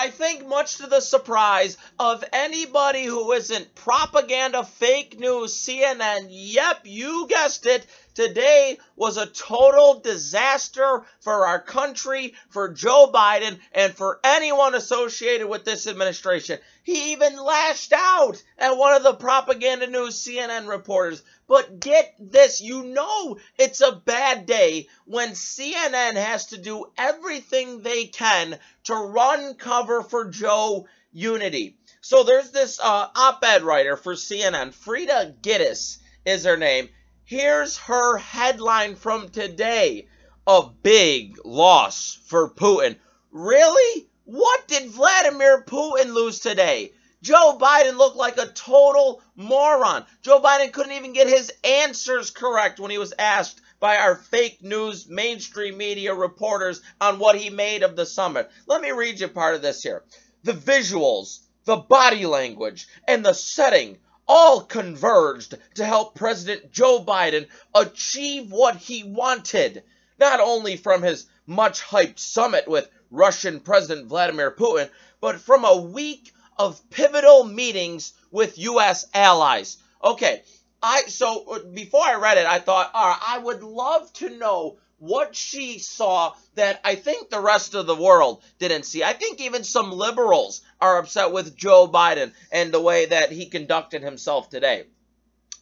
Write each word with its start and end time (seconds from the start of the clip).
I 0.00 0.08
think, 0.08 0.46
much 0.46 0.78
to 0.78 0.86
the 0.86 1.02
surprise 1.02 1.76
of 1.98 2.24
anybody 2.32 3.04
who 3.04 3.32
isn't 3.32 3.74
propaganda, 3.74 4.64
fake 4.64 5.20
news, 5.20 5.52
CNN, 5.52 6.28
yep, 6.30 6.80
you 6.84 7.26
guessed 7.28 7.66
it, 7.66 7.86
today 8.14 8.78
was 8.96 9.18
a 9.18 9.26
total 9.26 10.00
disaster 10.00 11.04
for 11.20 11.46
our 11.46 11.60
country, 11.60 12.32
for 12.48 12.70
Joe 12.70 13.10
Biden, 13.12 13.58
and 13.72 13.94
for 13.94 14.20
anyone 14.24 14.74
associated 14.74 15.46
with 15.46 15.66
this 15.66 15.86
administration. 15.86 16.60
He 16.82 17.12
even 17.12 17.36
lashed 17.36 17.92
out 17.92 18.42
at 18.56 18.78
one 18.78 18.94
of 18.94 19.02
the 19.02 19.12
propaganda 19.12 19.86
news 19.86 20.16
CNN 20.16 20.66
reporters. 20.66 21.22
But 21.50 21.80
get 21.80 22.14
this, 22.20 22.60
you 22.60 22.84
know 22.84 23.40
it's 23.58 23.80
a 23.80 23.90
bad 23.90 24.46
day 24.46 24.86
when 25.04 25.30
CNN 25.30 26.14
has 26.14 26.46
to 26.46 26.58
do 26.58 26.92
everything 26.96 27.82
they 27.82 28.04
can 28.04 28.56
to 28.84 28.94
run 28.94 29.54
cover 29.54 30.04
for 30.04 30.30
Joe 30.30 30.86
Unity. 31.10 31.76
So 32.02 32.22
there's 32.22 32.52
this 32.52 32.78
uh, 32.78 33.08
op-ed 33.16 33.64
writer 33.64 33.96
for 33.96 34.14
CNN, 34.14 34.72
Frida 34.72 35.38
Ghitis 35.42 35.98
is 36.24 36.44
her 36.44 36.56
name. 36.56 36.88
Here's 37.24 37.76
her 37.78 38.16
headline 38.18 38.94
from 38.94 39.30
today. 39.30 40.06
A 40.46 40.68
big 40.84 41.36
loss 41.44 42.16
for 42.26 42.54
Putin. 42.54 42.94
Really? 43.32 44.08
What 44.22 44.68
did 44.68 44.88
Vladimir 44.88 45.64
Putin 45.64 46.14
lose 46.14 46.38
today? 46.38 46.92
Joe 47.22 47.58
Biden 47.60 47.98
looked 47.98 48.16
like 48.16 48.38
a 48.38 48.46
total 48.46 49.22
moron. 49.36 50.06
Joe 50.22 50.40
Biden 50.40 50.72
couldn't 50.72 50.92
even 50.92 51.12
get 51.12 51.26
his 51.26 51.52
answers 51.62 52.30
correct 52.30 52.80
when 52.80 52.90
he 52.90 52.96
was 52.96 53.12
asked 53.18 53.60
by 53.78 53.98
our 53.98 54.16
fake 54.16 54.62
news 54.62 55.06
mainstream 55.06 55.76
media 55.76 56.14
reporters 56.14 56.80
on 57.00 57.18
what 57.18 57.36
he 57.36 57.50
made 57.50 57.82
of 57.82 57.96
the 57.96 58.06
summit. 58.06 58.50
Let 58.66 58.80
me 58.80 58.90
read 58.90 59.20
you 59.20 59.28
part 59.28 59.54
of 59.54 59.62
this 59.62 59.82
here. 59.82 60.02
The 60.44 60.52
visuals, 60.52 61.40
the 61.64 61.76
body 61.76 62.24
language, 62.24 62.88
and 63.06 63.24
the 63.24 63.34
setting 63.34 63.98
all 64.26 64.62
converged 64.62 65.56
to 65.74 65.84
help 65.84 66.14
President 66.14 66.72
Joe 66.72 67.04
Biden 67.04 67.48
achieve 67.74 68.50
what 68.50 68.76
he 68.76 69.02
wanted, 69.02 69.82
not 70.18 70.40
only 70.40 70.76
from 70.76 71.02
his 71.02 71.26
much 71.46 71.82
hyped 71.82 72.18
summit 72.18 72.66
with 72.68 72.88
Russian 73.10 73.60
President 73.60 74.08
Vladimir 74.08 74.52
Putin, 74.52 74.88
but 75.20 75.40
from 75.40 75.64
a 75.64 75.76
week 75.76 76.32
of 76.60 76.90
pivotal 76.90 77.42
meetings 77.44 78.12
with 78.30 78.58
U.S. 78.58 79.06
allies. 79.14 79.78
Okay, 80.04 80.42
I 80.82 81.04
so 81.06 81.44
uh, 81.50 81.58
before 81.60 82.04
I 82.04 82.16
read 82.16 82.36
it, 82.36 82.44
I 82.44 82.58
thought, 82.58 82.90
all 82.92 83.08
right, 83.08 83.20
I 83.28 83.38
would 83.38 83.62
love 83.62 84.12
to 84.14 84.28
know 84.36 84.76
what 84.98 85.34
she 85.34 85.78
saw 85.78 86.34
that 86.56 86.78
I 86.84 86.96
think 86.96 87.30
the 87.30 87.40
rest 87.40 87.74
of 87.74 87.86
the 87.86 87.96
world 87.96 88.42
didn't 88.58 88.82
see. 88.82 89.02
I 89.02 89.14
think 89.14 89.40
even 89.40 89.64
some 89.64 89.90
liberals 89.90 90.60
are 90.82 90.98
upset 90.98 91.32
with 91.32 91.56
Joe 91.56 91.88
Biden 91.88 92.30
and 92.52 92.70
the 92.70 92.82
way 92.82 93.06
that 93.06 93.32
he 93.32 93.46
conducted 93.46 94.02
himself 94.02 94.50
today. 94.50 94.84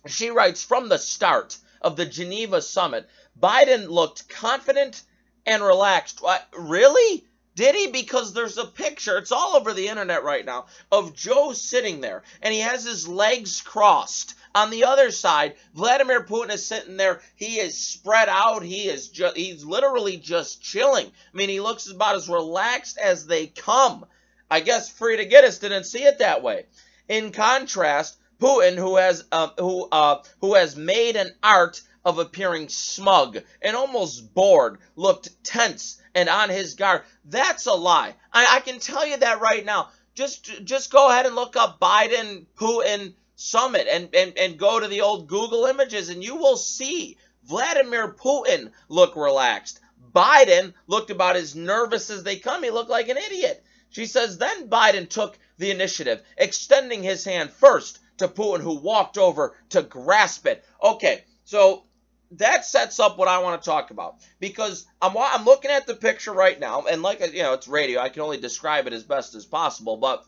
She 0.08 0.30
writes 0.30 0.64
from 0.64 0.88
the 0.88 0.98
start 0.98 1.56
of 1.80 1.94
the 1.94 2.06
Geneva 2.06 2.60
summit, 2.60 3.08
Biden 3.38 3.86
looked 3.88 4.28
confident 4.28 5.00
and 5.46 5.62
relaxed. 5.62 6.20
What, 6.20 6.44
really? 6.58 7.24
Did 7.58 7.74
he? 7.74 7.88
Because 7.88 8.32
there's 8.32 8.56
a 8.56 8.64
picture, 8.64 9.18
it's 9.18 9.32
all 9.32 9.56
over 9.56 9.72
the 9.72 9.88
internet 9.88 10.22
right 10.22 10.46
now, 10.46 10.66
of 10.92 11.16
Joe 11.16 11.52
sitting 11.52 12.00
there 12.00 12.22
and 12.40 12.54
he 12.54 12.60
has 12.60 12.84
his 12.84 13.08
legs 13.08 13.60
crossed. 13.60 14.34
On 14.54 14.70
the 14.70 14.84
other 14.84 15.10
side, 15.10 15.56
Vladimir 15.74 16.22
Putin 16.22 16.52
is 16.52 16.64
sitting 16.64 16.96
there. 16.96 17.20
He 17.34 17.58
is 17.58 17.76
spread 17.76 18.28
out. 18.28 18.62
He 18.62 18.88
is 18.88 19.08
just, 19.08 19.36
he's 19.36 19.64
literally 19.64 20.18
just 20.18 20.62
chilling. 20.62 21.06
I 21.06 21.36
mean, 21.36 21.48
he 21.48 21.58
looks 21.58 21.90
about 21.90 22.14
as 22.14 22.28
relaxed 22.28 22.96
as 22.96 23.26
they 23.26 23.48
come. 23.48 24.06
I 24.48 24.60
guess 24.60 24.88
Frida 24.88 25.26
Ghitis 25.26 25.60
didn't 25.60 25.82
see 25.82 26.04
it 26.04 26.20
that 26.20 26.44
way. 26.44 26.66
In 27.08 27.32
contrast, 27.32 28.18
Putin, 28.40 28.76
who 28.76 28.98
has 28.98 29.24
uh, 29.32 29.48
who 29.58 29.88
uh, 29.90 30.22
who 30.40 30.54
has 30.54 30.76
made 30.76 31.16
an 31.16 31.32
art 31.42 31.80
of 32.08 32.18
appearing 32.18 32.70
smug 32.70 33.38
and 33.60 33.76
almost 33.76 34.32
bored, 34.32 34.78
looked 34.96 35.44
tense 35.44 36.00
and 36.14 36.26
on 36.30 36.48
his 36.48 36.72
guard. 36.72 37.02
That's 37.26 37.66
a 37.66 37.74
lie. 37.74 38.14
I, 38.32 38.56
I 38.56 38.60
can 38.60 38.80
tell 38.80 39.06
you 39.06 39.18
that 39.18 39.42
right 39.42 39.62
now. 39.62 39.90
Just 40.14 40.64
just 40.64 40.90
go 40.90 41.10
ahead 41.10 41.26
and 41.26 41.34
look 41.34 41.54
up 41.54 41.78
Biden 41.78 42.46
Putin 42.56 43.12
summit 43.36 43.86
and, 43.90 44.08
and, 44.14 44.38
and 44.38 44.58
go 44.58 44.80
to 44.80 44.88
the 44.88 45.02
old 45.02 45.28
Google 45.28 45.66
images 45.66 46.08
and 46.08 46.24
you 46.24 46.36
will 46.36 46.56
see 46.56 47.18
Vladimir 47.44 48.14
Putin 48.14 48.72
look 48.88 49.14
relaxed. 49.14 49.80
Biden 50.14 50.72
looked 50.86 51.10
about 51.10 51.36
as 51.36 51.54
nervous 51.54 52.08
as 52.08 52.22
they 52.22 52.36
come. 52.36 52.62
He 52.62 52.70
looked 52.70 52.90
like 52.90 53.10
an 53.10 53.18
idiot. 53.18 53.62
She 53.90 54.06
says 54.06 54.38
then 54.38 54.70
Biden 54.70 55.10
took 55.10 55.38
the 55.58 55.70
initiative, 55.70 56.22
extending 56.38 57.02
his 57.02 57.24
hand 57.24 57.50
first 57.50 57.98
to 58.16 58.28
Putin, 58.28 58.60
who 58.60 58.78
walked 58.78 59.18
over 59.18 59.54
to 59.70 59.82
grasp 59.82 60.46
it. 60.46 60.64
Okay, 60.82 61.24
so 61.44 61.84
that 62.32 62.64
sets 62.64 63.00
up 63.00 63.18
what 63.18 63.28
I 63.28 63.38
want 63.38 63.60
to 63.62 63.68
talk 63.68 63.90
about 63.90 64.16
because 64.38 64.86
I'm 65.00 65.16
I'm 65.16 65.44
looking 65.44 65.70
at 65.70 65.86
the 65.86 65.94
picture 65.94 66.32
right 66.32 66.58
now, 66.58 66.84
and 66.90 67.02
like 67.02 67.20
you 67.32 67.42
know, 67.42 67.54
it's 67.54 67.68
radio. 67.68 68.00
I 68.00 68.08
can 68.08 68.22
only 68.22 68.38
describe 68.38 68.86
it 68.86 68.92
as 68.92 69.04
best 69.04 69.34
as 69.34 69.44
possible, 69.44 69.96
but 69.96 70.24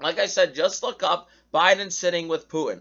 like 0.00 0.18
I 0.18 0.26
said, 0.26 0.54
just 0.54 0.82
look 0.82 1.02
up 1.02 1.28
Biden 1.52 1.90
sitting 1.90 2.28
with 2.28 2.48
Putin. 2.48 2.80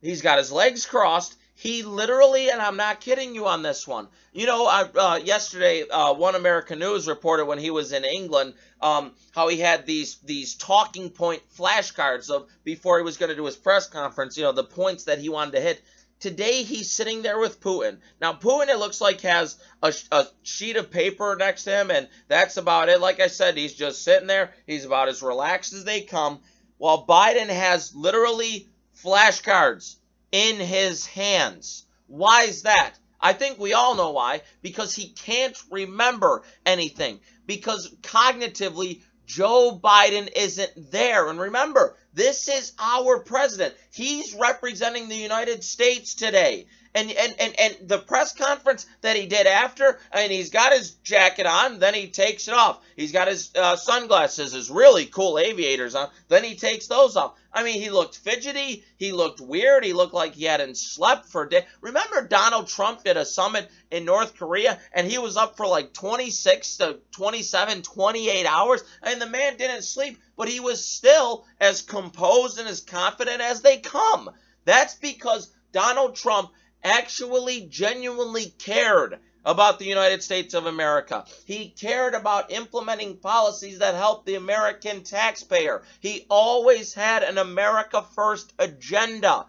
He's 0.00 0.22
got 0.22 0.38
his 0.38 0.52
legs 0.52 0.86
crossed. 0.86 1.36
He 1.54 1.82
literally, 1.82 2.50
and 2.50 2.60
I'm 2.60 2.76
not 2.76 3.00
kidding 3.00 3.34
you 3.34 3.46
on 3.46 3.62
this 3.62 3.88
one. 3.88 4.08
You 4.34 4.44
know, 4.44 4.66
I, 4.66 4.82
uh, 4.82 5.16
yesterday, 5.16 5.88
uh, 5.88 6.12
One 6.12 6.34
American 6.34 6.78
News 6.78 7.08
reported 7.08 7.46
when 7.46 7.58
he 7.58 7.70
was 7.70 7.92
in 7.92 8.04
England 8.04 8.52
um, 8.82 9.12
how 9.32 9.48
he 9.48 9.58
had 9.58 9.86
these 9.86 10.16
these 10.18 10.54
talking 10.54 11.08
point 11.08 11.42
flashcards 11.56 12.30
of 12.30 12.46
before 12.62 12.98
he 12.98 13.04
was 13.04 13.16
going 13.16 13.30
to 13.30 13.36
do 13.36 13.46
his 13.46 13.56
press 13.56 13.88
conference. 13.88 14.36
You 14.36 14.44
know, 14.44 14.52
the 14.52 14.64
points 14.64 15.04
that 15.04 15.18
he 15.18 15.28
wanted 15.28 15.52
to 15.52 15.60
hit. 15.60 15.82
Today 16.18 16.62
he's 16.62 16.90
sitting 16.90 17.22
there 17.22 17.38
with 17.38 17.60
Putin. 17.60 17.98
Now 18.20 18.32
Putin, 18.32 18.68
it 18.68 18.78
looks 18.78 19.00
like 19.00 19.20
has 19.20 19.58
a, 19.82 19.92
a, 20.10 20.26
sheet 20.42 20.76
of 20.76 20.90
paper 20.90 21.36
next 21.38 21.64
to 21.64 21.70
him, 21.70 21.90
and 21.90 22.08
that's 22.26 22.56
about 22.56 22.88
it. 22.88 23.00
Like 23.00 23.20
I 23.20 23.26
said, 23.26 23.56
he's 23.56 23.74
just 23.74 24.02
sitting 24.02 24.26
there. 24.26 24.54
He's 24.66 24.84
about 24.84 25.08
as 25.08 25.22
relaxed 25.22 25.74
as 25.74 25.84
they 25.84 26.00
come, 26.00 26.40
while 26.78 27.06
Biden 27.06 27.48
has 27.48 27.94
literally 27.94 28.68
flashcards 29.02 29.96
in 30.32 30.56
his 30.56 31.06
hands. 31.06 31.84
Why 32.06 32.44
is 32.44 32.62
that? 32.62 32.94
I 33.20 33.32
think 33.32 33.58
we 33.58 33.72
all 33.72 33.94
know 33.94 34.10
why. 34.12 34.42
Because 34.62 34.94
he 34.94 35.08
can't 35.08 35.56
remember 35.70 36.42
anything. 36.64 37.20
Because 37.46 37.94
cognitively, 38.02 39.02
Joe 39.26 39.78
Biden 39.82 40.30
isn't 40.34 40.92
there. 40.92 41.28
And 41.28 41.40
remember, 41.40 41.96
this 42.16 42.48
is 42.48 42.72
our 42.78 43.20
president. 43.20 43.74
He's 43.92 44.34
representing 44.34 45.08
the 45.08 45.16
United 45.16 45.62
States 45.62 46.14
today. 46.14 46.66
And, 46.96 47.12
and, 47.12 47.34
and, 47.38 47.60
and 47.60 47.88
the 47.88 47.98
press 47.98 48.32
conference 48.32 48.86
that 49.02 49.16
he 49.16 49.26
did 49.26 49.46
after, 49.46 50.00
and 50.12 50.32
he's 50.32 50.48
got 50.48 50.72
his 50.72 50.92
jacket 51.04 51.44
on, 51.44 51.78
then 51.78 51.92
he 51.92 52.08
takes 52.08 52.48
it 52.48 52.54
off. 52.54 52.80
He's 52.96 53.12
got 53.12 53.28
his 53.28 53.50
uh, 53.54 53.76
sunglasses, 53.76 54.52
his 54.52 54.70
really 54.70 55.04
cool 55.04 55.38
aviators 55.38 55.94
on, 55.94 56.08
then 56.28 56.42
he 56.42 56.56
takes 56.56 56.86
those 56.86 57.14
off. 57.16 57.34
I 57.52 57.62
mean, 57.62 57.80
he 57.80 57.88
looked 57.88 58.18
fidgety. 58.18 58.84
He 58.98 59.12
looked 59.12 59.40
weird. 59.40 59.84
He 59.84 59.94
looked 59.94 60.12
like 60.12 60.34
he 60.34 60.44
hadn't 60.44 60.76
slept 60.76 61.26
for 61.26 61.44
a 61.44 61.48
day. 61.48 61.66
Remember 61.80 62.26
Donald 62.26 62.68
Trump 62.68 63.04
did 63.04 63.16
a 63.16 63.24
summit 63.24 63.70
in 63.90 64.04
North 64.04 64.36
Korea 64.36 64.78
and 64.92 65.06
he 65.06 65.16
was 65.16 65.38
up 65.38 65.56
for 65.56 65.66
like 65.66 65.94
26 65.94 66.76
to 66.78 66.98
27, 67.12 67.80
28 67.82 68.46
hours. 68.46 68.84
and 69.02 69.20
the 69.20 69.28
man 69.28 69.56
didn't 69.56 69.82
sleep, 69.82 70.18
but 70.36 70.48
he 70.48 70.60
was 70.60 70.84
still 70.84 71.46
as 71.58 71.80
composed 71.80 72.58
and 72.58 72.68
as 72.68 72.80
confident 72.80 73.40
as 73.40 73.62
they 73.62 73.78
come. 73.78 74.30
That's 74.66 74.94
because 74.94 75.50
Donald 75.72 76.14
Trump 76.14 76.50
actually 76.86 77.62
genuinely 77.62 78.46
cared 78.58 79.18
about 79.44 79.78
the 79.78 79.84
United 79.84 80.22
States 80.22 80.54
of 80.54 80.66
America. 80.66 81.24
He 81.44 81.68
cared 81.68 82.14
about 82.14 82.52
implementing 82.52 83.16
policies 83.16 83.80
that 83.80 83.94
help 83.94 84.24
the 84.24 84.36
American 84.36 85.02
taxpayer. 85.02 85.82
He 86.00 86.26
always 86.30 86.94
had 86.94 87.22
an 87.22 87.38
America 87.38 88.04
First 88.14 88.52
agenda. 88.58 89.46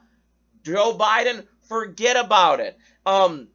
Joe 0.63 0.97
Biden, 0.97 1.45
forget 1.67 2.15
about 2.15 2.59
it. 2.59 2.77
Um, 3.05 3.47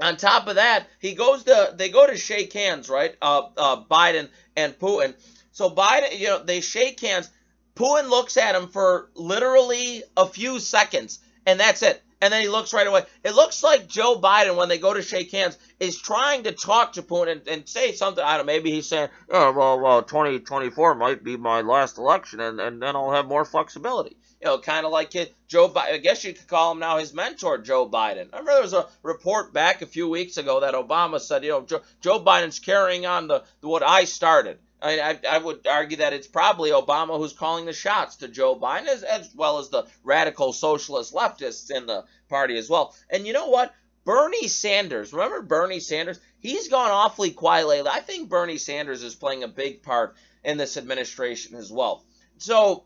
on 0.00 0.16
top 0.16 0.48
of 0.48 0.56
that, 0.56 0.86
he 1.00 1.14
goes 1.14 1.44
to 1.44 1.74
they 1.76 1.88
go 1.88 2.06
to 2.06 2.16
shake 2.16 2.52
hands, 2.52 2.88
right? 2.88 3.14
Uh, 3.22 3.42
uh, 3.56 3.84
Biden 3.84 4.28
and 4.56 4.78
Putin. 4.78 5.14
So 5.52 5.70
Biden, 5.70 6.18
you 6.18 6.26
know, 6.26 6.42
they 6.42 6.60
shake 6.60 7.00
hands. 7.00 7.30
Putin 7.76 8.10
looks 8.10 8.36
at 8.36 8.54
him 8.54 8.68
for 8.68 9.10
literally 9.14 10.02
a 10.16 10.26
few 10.26 10.60
seconds, 10.60 11.20
and 11.46 11.58
that's 11.58 11.82
it 11.82 12.02
and 12.20 12.32
then 12.32 12.42
he 12.42 12.48
looks 12.48 12.72
right 12.72 12.86
away. 12.86 13.04
It 13.22 13.34
looks 13.34 13.62
like 13.62 13.88
Joe 13.88 14.18
Biden, 14.20 14.56
when 14.56 14.68
they 14.68 14.78
go 14.78 14.94
to 14.94 15.02
shake 15.02 15.30
hands, 15.30 15.58
is 15.80 15.98
trying 15.98 16.44
to 16.44 16.52
talk 16.52 16.94
to 16.94 17.02
Putin 17.02 17.32
and, 17.32 17.48
and 17.48 17.68
say 17.68 17.92
something. 17.92 18.24
I 18.24 18.36
don't 18.36 18.46
know, 18.46 18.52
maybe 18.52 18.70
he's 18.70 18.86
saying, 18.86 19.08
oh, 19.30 19.52
well, 19.52 19.80
well, 19.80 20.02
2024 20.02 20.94
might 20.94 21.22
be 21.22 21.36
my 21.36 21.60
last 21.60 21.98
election, 21.98 22.40
and, 22.40 22.60
and 22.60 22.82
then 22.82 22.96
I'll 22.96 23.12
have 23.12 23.26
more 23.26 23.44
flexibility. 23.44 24.16
You 24.40 24.48
know, 24.48 24.58
kind 24.58 24.84
of 24.84 24.92
like 24.92 25.14
it, 25.14 25.34
Joe 25.48 25.68
Biden. 25.68 25.94
I 25.94 25.98
guess 25.98 26.24
you 26.24 26.34
could 26.34 26.48
call 26.48 26.72
him 26.72 26.78
now 26.78 26.98
his 26.98 27.14
mentor, 27.14 27.58
Joe 27.58 27.88
Biden. 27.88 28.28
I 28.32 28.38
remember 28.38 28.52
there 28.52 28.62
was 28.62 28.74
a 28.74 28.86
report 29.02 29.52
back 29.52 29.82
a 29.82 29.86
few 29.86 30.08
weeks 30.08 30.36
ago 30.36 30.60
that 30.60 30.74
Obama 30.74 31.20
said, 31.20 31.44
you 31.44 31.50
know, 31.50 31.62
Joe, 31.62 31.80
Joe 32.00 32.20
Biden's 32.20 32.58
carrying 32.58 33.06
on 33.06 33.26
the, 33.26 33.44
the 33.60 33.68
what 33.68 33.82
I 33.82 34.04
started. 34.04 34.58
I, 34.84 35.00
I, 35.00 35.18
I, 35.30 35.38
would 35.38 35.66
argue 35.66 35.96
that 35.98 36.12
it's 36.12 36.26
probably 36.26 36.70
Obama 36.70 37.16
who's 37.16 37.32
calling 37.32 37.64
the 37.64 37.72
shots 37.72 38.16
to 38.16 38.28
Joe 38.28 38.54
Biden, 38.54 38.86
as, 38.86 39.02
as 39.02 39.34
well 39.34 39.58
as 39.58 39.70
the 39.70 39.86
radical 40.02 40.52
socialist 40.52 41.14
leftists 41.14 41.70
in 41.70 41.86
the 41.86 42.04
party 42.28 42.58
as 42.58 42.68
well. 42.68 42.94
And 43.08 43.26
you 43.26 43.32
know 43.32 43.48
what? 43.48 43.74
Bernie 44.04 44.48
Sanders, 44.48 45.14
remember 45.14 45.40
Bernie 45.40 45.80
Sanders? 45.80 46.20
He's 46.38 46.68
gone 46.68 46.90
awfully 46.90 47.30
quiet 47.30 47.66
lately. 47.66 47.90
I 47.90 48.00
think 48.00 48.28
Bernie 48.28 48.58
Sanders 48.58 49.02
is 49.02 49.14
playing 49.14 49.42
a 49.42 49.48
big 49.48 49.82
part 49.82 50.14
in 50.44 50.58
this 50.58 50.76
administration 50.76 51.56
as 51.56 51.72
well. 51.72 52.04
So, 52.36 52.84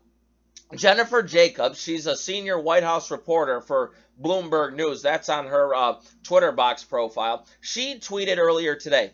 Jennifer 0.73 1.21
Jacobs, 1.21 1.81
she's 1.81 2.07
a 2.07 2.15
senior 2.15 2.57
White 2.57 2.83
House 2.83 3.11
reporter 3.11 3.59
for 3.59 3.91
Bloomberg 4.21 4.75
News. 4.75 5.01
That's 5.01 5.27
on 5.27 5.47
her 5.47 5.75
uh, 5.75 5.99
Twitter 6.23 6.53
box 6.53 6.85
profile. 6.85 7.45
She 7.59 7.95
tweeted 7.95 8.37
earlier 8.37 8.75
today 8.75 9.11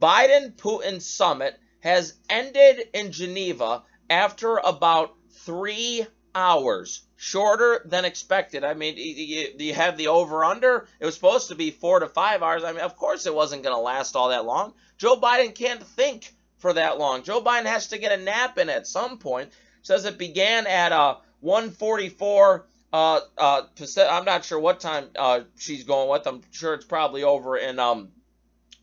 Biden 0.00 0.52
Putin 0.54 1.02
summit 1.02 1.58
has 1.82 2.14
ended 2.30 2.88
in 2.94 3.12
Geneva 3.12 3.82
after 4.08 4.56
about 4.56 5.14
three 5.30 6.06
hours, 6.34 7.02
shorter 7.16 7.82
than 7.84 8.04
expected. 8.04 8.64
I 8.64 8.74
mean, 8.74 8.94
you, 8.96 9.48
you 9.58 9.74
have 9.74 9.96
the 9.96 10.08
over 10.08 10.44
under. 10.44 10.86
It 11.00 11.04
was 11.04 11.14
supposed 11.14 11.48
to 11.48 11.54
be 11.54 11.70
four 11.70 12.00
to 12.00 12.08
five 12.08 12.42
hours. 12.42 12.64
I 12.64 12.72
mean, 12.72 12.80
of 12.80 12.96
course, 12.96 13.26
it 13.26 13.34
wasn't 13.34 13.64
going 13.64 13.74
to 13.74 13.80
last 13.80 14.16
all 14.16 14.28
that 14.30 14.44
long. 14.44 14.74
Joe 14.96 15.16
Biden 15.16 15.54
can't 15.54 15.82
think 15.82 16.32
for 16.58 16.72
that 16.72 16.98
long. 16.98 17.24
Joe 17.24 17.42
Biden 17.42 17.66
has 17.66 17.88
to 17.88 17.98
get 17.98 18.18
a 18.18 18.22
nap 18.22 18.58
in 18.58 18.70
at 18.70 18.86
some 18.86 19.18
point. 19.18 19.50
Says 19.82 20.04
it 20.04 20.16
began 20.16 20.66
at 20.68 20.92
uh, 20.92 21.16
144. 21.40 22.66
Uh, 22.92 23.20
uh, 23.36 23.62
I'm 24.08 24.24
not 24.24 24.44
sure 24.44 24.60
what 24.60 24.78
time 24.78 25.08
uh, 25.16 25.40
she's 25.56 25.82
going 25.82 26.08
with. 26.08 26.26
I'm 26.26 26.42
sure 26.52 26.74
it's 26.74 26.84
probably 26.84 27.24
over 27.24 27.56
in 27.56 27.80
um, 27.80 28.10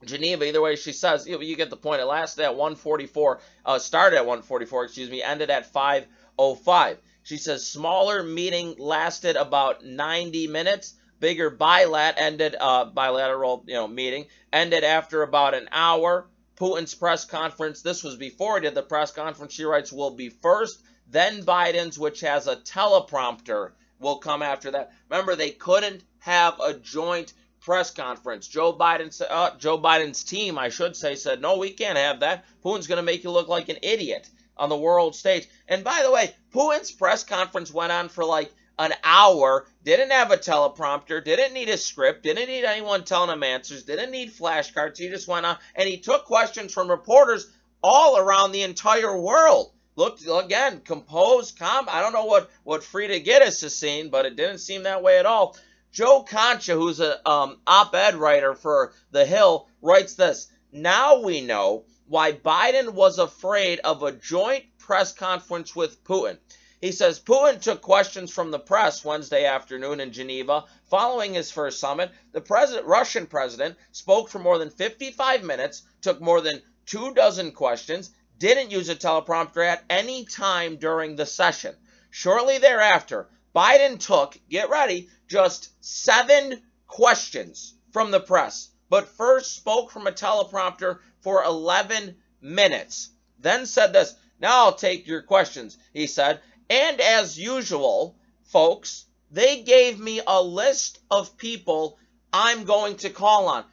Geneva. 0.06 0.46
Either 0.46 0.62
way, 0.62 0.76
she 0.76 0.94
says 0.94 1.28
you, 1.28 1.42
you 1.42 1.56
get 1.56 1.70
the 1.70 1.78
point. 1.78 2.02
It 2.02 2.06
lasted 2.06 2.44
at 2.44 2.56
144, 2.56 3.40
uh, 3.66 3.80
started 3.80 4.18
at 4.18 4.26
144, 4.26 4.86
excuse 4.86 5.10
me, 5.10 5.22
ended 5.22 5.50
at 5.50 5.72
505. 5.72 6.98
She 7.24 7.38
says 7.38 7.68
smaller 7.68 8.24
meeting 8.24 8.76
lasted 8.78 9.36
about 9.36 9.86
90 9.86 10.48
minutes. 10.48 10.94
Bigger 11.20 11.52
bilat 11.52 12.14
ended 12.16 12.56
uh, 12.60 12.86
bilateral 12.86 13.64
you 13.68 13.74
know 13.74 13.88
meeting 13.88 14.28
ended 14.54 14.84
after 14.84 15.22
about 15.22 15.54
an 15.54 15.68
hour. 15.72 16.28
Putin's 16.56 16.96
press 16.96 17.26
conference. 17.26 17.82
This 17.82 18.04
was 18.04 18.16
before 18.16 18.56
he 18.56 18.62
did 18.62 18.76
the 18.76 18.84
press 18.84 19.12
conference. 19.12 19.54
She 19.54 19.64
writes 19.64 19.92
will 19.92 20.12
be 20.12 20.30
first, 20.30 20.82
then 21.08 21.44
Biden's, 21.44 21.98
which 21.98 22.22
has 22.22 22.48
a 22.48 22.58
teleprompter, 22.58 23.72
will 24.00 24.18
come 24.18 24.42
after 24.42 24.72
that. 24.72 24.92
Remember, 25.10 25.36
they 25.36 25.52
couldn't 25.52 26.04
have 26.20 26.60
a 26.60 26.74
joint 26.74 27.34
press 27.62 27.92
conference. 27.92 28.48
Joe 28.48 28.74
Biden, 28.74 29.22
uh, 29.30 29.58
Joe 29.58 29.78
Biden's 29.78 30.24
team, 30.24 30.58
I 30.58 30.70
should 30.70 30.96
say, 30.96 31.16
said, 31.16 31.42
"No, 31.42 31.58
we 31.58 31.72
can't 31.72 31.98
have 31.98 32.22
that. 32.22 32.46
Putin's 32.64 32.88
going 32.88 32.98
to 32.98 33.04
make 33.04 33.24
you 33.24 33.32
look 33.32 33.48
like 33.48 33.70
an 33.70 33.80
idiot 33.82 34.30
on 34.58 34.70
the 34.70 34.78
world 34.78 35.16
stage." 35.16 35.48
And 35.68 35.84
by 35.84 36.02
the 36.04 36.12
way, 36.12 36.36
Putin's 36.54 36.92
press 36.92 37.24
conference 37.24 37.74
went 37.74 37.92
on 37.92 38.10
for 38.10 38.24
like 38.24 38.52
an 38.80 38.94
hour. 39.04 39.68
Didn't 39.84 40.12
have 40.12 40.32
a 40.32 40.38
teleprompter. 40.38 41.24
Didn't 41.24 41.54
need 41.54 41.70
a 41.70 41.78
script. 41.78 42.24
Didn't 42.24 42.48
need 42.48 42.64
anyone 42.64 43.04
telling 43.04 43.30
him 43.30 43.44
answers. 43.44 43.84
Didn't 43.84 44.12
need 44.12 44.32
flashcards. 44.32 44.98
He 44.98 45.10
just 45.10 45.28
went 45.28 45.46
on 45.46 45.58
and 45.76 45.88
he 45.88 45.98
took 45.98 46.26
questions 46.26 46.74
from 46.74 46.90
reporters 46.90 47.52
all 47.84 48.18
around 48.18 48.52
the 48.52 48.64
entire 48.64 49.20
world. 49.20 49.74
Looked 49.96 50.24
again, 50.32 50.80
composed, 50.80 51.60
calm. 51.60 51.88
I 51.90 52.02
don't 52.02 52.14
know 52.14 52.24
what 52.24 52.50
what 52.64 52.86
Frida 52.86 53.20
Ghitis 53.20 53.62
has 53.62 53.76
seen, 53.76 54.10
but 54.10 54.26
it 54.26 54.38
didn't 54.38 54.60
seem 54.60 54.84
that 54.84 55.04
way 55.04 55.20
at 55.20 55.26
all. 55.26 55.58
Joe 55.92 56.22
Concha, 56.22 56.74
who's 56.76 57.00
an 57.00 57.16
um, 57.26 57.60
op 57.66 57.96
ed 57.96 58.16
writer 58.16 58.54
for 58.54 58.94
The 59.12 59.26
Hill, 59.26 59.68
writes 59.82 60.14
this 60.14 60.48
Now 60.72 61.22
we 61.22 61.42
know 61.42 61.86
why 62.08 62.32
Biden 62.32 62.94
was 62.94 63.18
afraid 63.18 63.80
of 63.80 64.04
a 64.04 64.12
joint 64.12 64.66
press 64.78 65.14
conference 65.14 65.76
with 65.76 66.04
Putin. 66.04 66.38
He 66.80 66.92
says 66.92 67.20
Putin 67.20 67.60
took 67.60 67.82
questions 67.82 68.32
from 68.32 68.52
the 68.52 68.60
press 68.60 69.04
Wednesday 69.04 69.46
afternoon 69.46 70.00
in 70.00 70.14
Geneva 70.14 70.66
following 70.90 71.34
his 71.34 71.52
first 71.52 71.80
summit. 71.80 72.12
The 72.32 72.42
president, 72.42 72.88
Russian 72.88 73.26
president 73.26 73.76
spoke 73.92 74.30
for 74.30 74.40
more 74.40 74.58
than 74.58 74.70
55 74.70 75.44
minutes, 75.44 75.82
took 76.02 76.22
more 76.22 76.40
than 76.40 76.62
two 76.86 77.14
dozen 77.14 77.52
questions, 77.52 78.12
didn't 78.38 78.72
use 78.72 78.90
a 78.90 78.96
teleprompter 78.96 79.66
at 79.66 79.84
any 79.90 80.26
time 80.26 80.78
during 80.78 81.16
the 81.16 81.26
session. 81.26 81.76
Shortly 82.12 82.60
thereafter, 82.60 83.28
Biden 83.56 84.00
took, 84.00 84.40
get 84.50 84.70
ready, 84.70 85.10
just 85.28 85.72
seven 85.80 86.62
questions 86.88 87.74
from 87.92 88.12
the 88.12 88.20
press, 88.20 88.70
but 88.90 89.08
first 89.08 89.56
spoke 89.56 89.92
from 89.92 90.08
a 90.08 90.12
teleprompter 90.12 91.00
for 91.22 91.44
11 91.44 92.16
minutes. 92.42 93.10
Then 93.40 93.66
said 93.66 93.94
this, 93.94 94.16
now 94.40 94.66
I'll 94.66 94.76
take 94.76 95.08
your 95.08 95.22
questions, 95.22 95.78
he 95.94 96.08
said. 96.08 96.42
And 96.70 97.02
as 97.02 97.38
usual, 97.38 98.16
folks, 98.44 99.06
they 99.32 99.64
gave 99.64 100.00
me 100.00 100.22
a 100.26 100.42
list 100.42 101.00
of 101.10 101.38
people 101.38 101.98
I'm 102.32 102.64
going 102.64 102.98
to 102.98 103.10
call 103.10 103.48
on. 103.48 103.66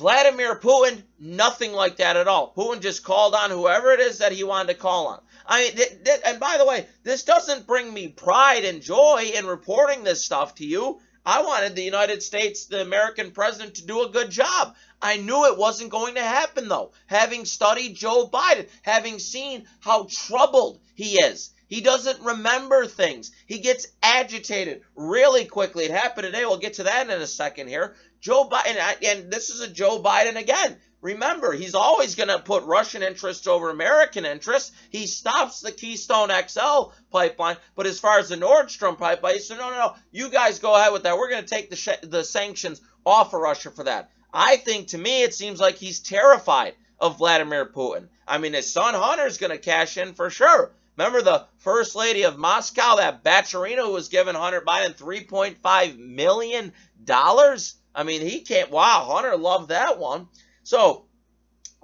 Vladimir 0.00 0.56
Putin, 0.56 1.02
nothing 1.18 1.74
like 1.74 1.96
that 1.96 2.16
at 2.16 2.26
all. 2.26 2.54
Putin 2.56 2.80
just 2.80 3.04
called 3.04 3.34
on 3.34 3.50
whoever 3.50 3.92
it 3.92 4.00
is 4.00 4.16
that 4.18 4.32
he 4.32 4.42
wanted 4.42 4.72
to 4.72 4.78
call 4.80 5.08
on. 5.08 5.20
I 5.46 5.60
mean, 5.60 5.76
th- 5.76 6.04
th- 6.04 6.20
and 6.24 6.40
by 6.40 6.56
the 6.56 6.64
way, 6.64 6.86
this 7.02 7.24
doesn't 7.24 7.66
bring 7.66 7.92
me 7.92 8.08
pride 8.08 8.64
and 8.64 8.80
joy 8.80 9.30
in 9.34 9.44
reporting 9.44 10.02
this 10.02 10.24
stuff 10.24 10.54
to 10.54 10.64
you. 10.64 11.00
I 11.26 11.42
wanted 11.42 11.76
the 11.76 11.82
United 11.82 12.22
States, 12.22 12.64
the 12.64 12.80
American 12.80 13.32
president, 13.32 13.74
to 13.74 13.84
do 13.84 14.02
a 14.02 14.08
good 14.08 14.30
job. 14.30 14.74
I 15.02 15.18
knew 15.18 15.44
it 15.44 15.58
wasn't 15.58 15.90
going 15.90 16.14
to 16.14 16.22
happen, 16.22 16.68
though. 16.68 16.92
Having 17.06 17.44
studied 17.44 17.94
Joe 17.94 18.26
Biden, 18.26 18.68
having 18.80 19.18
seen 19.18 19.66
how 19.80 20.06
troubled 20.10 20.80
he 20.94 21.16
is, 21.22 21.50
he 21.70 21.82
doesn't 21.82 22.24
remember 22.24 22.86
things. 22.86 23.30
He 23.46 23.58
gets 23.60 23.86
agitated 24.02 24.82
really 24.96 25.44
quickly. 25.44 25.84
It 25.84 25.92
happened 25.92 26.24
today. 26.24 26.44
We'll 26.44 26.56
get 26.56 26.74
to 26.74 26.82
that 26.84 27.08
in 27.08 27.20
a 27.20 27.26
second 27.28 27.68
here. 27.68 27.94
Joe 28.20 28.48
Biden, 28.48 28.76
and 29.04 29.30
this 29.30 29.50
is 29.50 29.60
a 29.60 29.68
Joe 29.68 30.02
Biden 30.02 30.36
again. 30.36 30.76
Remember, 31.00 31.52
he's 31.52 31.74
always 31.74 32.14
going 32.14 32.28
to 32.28 32.38
put 32.38 32.64
Russian 32.64 33.02
interests 33.02 33.46
over 33.46 33.70
American 33.70 34.26
interests. 34.26 34.72
He 34.90 35.06
stops 35.06 35.60
the 35.60 35.72
Keystone 35.72 36.28
XL 36.28 36.92
pipeline, 37.10 37.56
but 37.74 37.86
as 37.86 37.98
far 37.98 38.18
as 38.18 38.28
the 38.28 38.36
Nord 38.36 38.70
Stream 38.70 38.96
pipeline, 38.96 39.34
he 39.34 39.40
said, 39.40 39.56
no, 39.56 39.70
no, 39.70 39.76
no, 39.78 39.94
you 40.12 40.28
guys 40.28 40.58
go 40.58 40.74
ahead 40.74 40.92
with 40.92 41.04
that. 41.04 41.16
We're 41.16 41.30
going 41.30 41.44
to 41.44 41.48
take 41.48 41.70
the, 41.70 41.76
sh- 41.76 42.02
the 42.02 42.22
sanctions 42.22 42.82
off 43.06 43.32
of 43.32 43.40
Russia 43.40 43.70
for 43.70 43.84
that. 43.84 44.10
I 44.32 44.56
think, 44.56 44.88
to 44.88 44.98
me, 44.98 45.22
it 45.22 45.32
seems 45.32 45.58
like 45.58 45.76
he's 45.76 46.00
terrified 46.00 46.74
of 47.00 47.16
Vladimir 47.16 47.64
Putin. 47.64 48.08
I 48.28 48.36
mean, 48.36 48.52
his 48.52 48.70
son 48.70 48.92
Hunter's 48.94 49.38
going 49.38 49.52
to 49.52 49.58
cash 49.58 49.96
in 49.96 50.12
for 50.12 50.28
sure. 50.28 50.70
Remember 50.96 51.22
the 51.22 51.46
first 51.58 51.94
lady 51.94 52.24
of 52.24 52.38
Moscow, 52.38 52.96
that 52.96 53.24
Baturina, 53.24 53.82
who 53.82 53.92
was 53.92 54.08
giving 54.08 54.34
Hunter 54.34 54.60
Biden 54.60 54.96
$3.5 54.96 55.98
million? 55.98 56.72
I 57.08 58.02
mean, 58.04 58.20
he 58.20 58.40
can't. 58.40 58.70
Wow, 58.70 59.08
Hunter 59.10 59.36
loved 59.36 59.68
that 59.68 59.98
one. 59.98 60.28
So, 60.62 61.06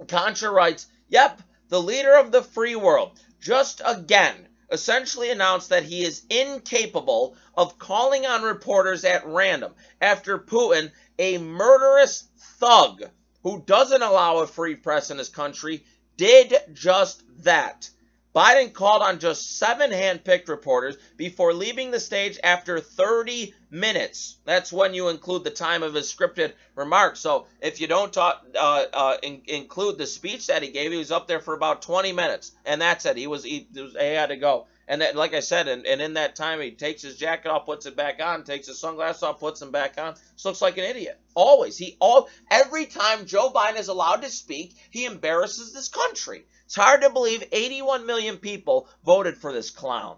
Concha 0.07 0.49
writes, 0.49 0.87
Yep, 1.09 1.41
the 1.69 1.81
leader 1.81 2.15
of 2.15 2.31
the 2.31 2.43
free 2.43 2.75
world 2.75 3.19
just 3.39 3.81
again 3.85 4.47
essentially 4.71 5.29
announced 5.29 5.69
that 5.69 5.83
he 5.83 6.03
is 6.03 6.25
incapable 6.29 7.35
of 7.55 7.79
calling 7.79 8.25
on 8.25 8.43
reporters 8.43 9.05
at 9.05 9.25
random 9.25 9.73
after 10.01 10.37
Putin, 10.37 10.91
a 11.17 11.37
murderous 11.37 12.27
thug 12.37 13.03
who 13.43 13.63
doesn't 13.65 14.01
allow 14.01 14.37
a 14.37 14.47
free 14.47 14.75
press 14.75 15.09
in 15.09 15.17
his 15.17 15.29
country, 15.29 15.85
did 16.17 16.53
just 16.73 17.23
that. 17.43 17.89
Biden 18.37 18.71
called 18.71 19.01
on 19.01 19.17
just 19.17 19.57
seven 19.57 19.89
handpicked 19.89 20.47
reporters 20.47 20.95
before 21.15 21.55
leaving 21.55 21.89
the 21.89 21.99
stage 21.99 22.37
after 22.43 22.79
30 22.79 23.55
minutes. 23.71 24.37
That's 24.45 24.71
when 24.71 24.93
you 24.93 25.09
include 25.09 25.43
the 25.43 25.49
time 25.49 25.81
of 25.81 25.95
his 25.95 26.13
scripted 26.13 26.53
remarks. 26.75 27.19
So 27.19 27.47
if 27.61 27.81
you 27.81 27.87
don't 27.87 28.13
talk, 28.13 28.45
uh, 28.55 28.85
uh, 28.93 29.17
in, 29.23 29.41
include 29.47 29.97
the 29.97 30.05
speech 30.05 30.45
that 30.47 30.61
he 30.61 30.69
gave, 30.69 30.91
he 30.91 30.99
was 30.99 31.11
up 31.11 31.27
there 31.27 31.39
for 31.39 31.55
about 31.55 31.81
20 31.81 32.11
minutes, 32.11 32.51
and 32.63 32.79
that's 32.79 33.07
it. 33.07 33.17
He 33.17 33.25
was 33.25 33.43
he, 33.43 33.67
he 33.73 33.89
had 33.97 34.29
to 34.29 34.37
go. 34.37 34.67
And 34.87 35.01
that, 35.01 35.15
like 35.15 35.33
I 35.33 35.41
said, 35.41 35.67
and, 35.67 35.85
and 35.85 36.01
in 36.01 36.13
that 36.13 36.35
time, 36.35 36.61
he 36.61 36.71
takes 36.71 37.01
his 37.01 37.17
jacket 37.17 37.49
off, 37.49 37.65
puts 37.65 37.85
it 37.85 37.97
back 37.97 38.21
on, 38.21 38.43
takes 38.43 38.67
his 38.67 38.79
sunglasses 38.79 39.23
off, 39.23 39.39
puts 39.39 39.59
them 39.59 39.71
back 39.71 39.99
on. 39.99 40.15
Just 40.33 40.45
looks 40.45 40.61
like 40.61 40.77
an 40.77 40.85
idiot. 40.85 41.19
Always. 41.35 41.77
He 41.77 41.97
all 41.99 42.29
every 42.49 42.85
time 42.85 43.25
Joe 43.25 43.49
Biden 43.49 43.79
is 43.79 43.89
allowed 43.89 44.21
to 44.21 44.29
speak, 44.29 44.77
he 44.89 45.05
embarrasses 45.05 45.73
this 45.73 45.89
country. 45.89 46.45
It's 46.65 46.75
hard 46.75 47.01
to 47.01 47.09
believe 47.09 47.43
81 47.51 48.05
million 48.05 48.37
people 48.37 48.87
voted 49.05 49.37
for 49.37 49.51
this 49.51 49.71
clown. 49.71 50.17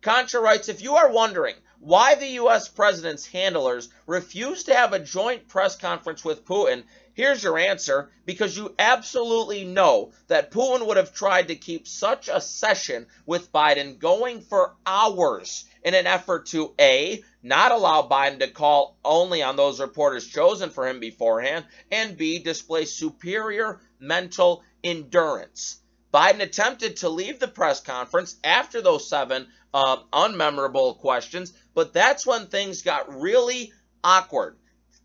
Concha 0.00 0.38
writes 0.38 0.68
If 0.68 0.80
you 0.80 0.94
are 0.94 1.10
wondering 1.10 1.56
why 1.80 2.14
the 2.14 2.26
U.S. 2.42 2.68
president's 2.68 3.26
handlers 3.26 3.88
refused 4.06 4.66
to 4.66 4.74
have 4.74 4.92
a 4.92 4.98
joint 4.98 5.48
press 5.48 5.76
conference 5.76 6.24
with 6.24 6.44
Putin, 6.44 6.84
here's 7.18 7.42
your 7.42 7.58
answer 7.58 8.08
because 8.24 8.56
you 8.56 8.72
absolutely 8.78 9.64
know 9.64 10.12
that 10.28 10.52
Putin 10.52 10.86
would 10.86 10.96
have 10.96 11.12
tried 11.12 11.48
to 11.48 11.56
keep 11.56 11.88
such 11.88 12.28
a 12.28 12.40
session 12.40 13.08
with 13.26 13.50
Biden 13.50 13.98
going 13.98 14.40
for 14.40 14.76
hours 14.86 15.64
in 15.82 15.94
an 15.94 16.06
effort 16.06 16.46
to 16.46 16.72
A, 16.78 17.24
not 17.42 17.72
allow 17.72 18.02
Biden 18.02 18.38
to 18.38 18.46
call 18.46 18.96
only 19.04 19.42
on 19.42 19.56
those 19.56 19.80
reporters 19.80 20.28
chosen 20.28 20.70
for 20.70 20.86
him 20.86 21.00
beforehand, 21.00 21.64
and 21.90 22.16
B, 22.16 22.38
display 22.38 22.84
superior 22.84 23.80
mental 23.98 24.62
endurance. 24.84 25.80
Biden 26.14 26.40
attempted 26.40 26.98
to 26.98 27.08
leave 27.08 27.40
the 27.40 27.48
press 27.48 27.80
conference 27.80 28.36
after 28.44 28.80
those 28.80 29.08
seven 29.08 29.48
uh, 29.74 29.96
unmemorable 30.12 30.98
questions, 30.98 31.52
but 31.74 31.92
that's 31.92 32.24
when 32.24 32.46
things 32.46 32.82
got 32.82 33.20
really 33.20 33.72
awkward. 34.04 34.56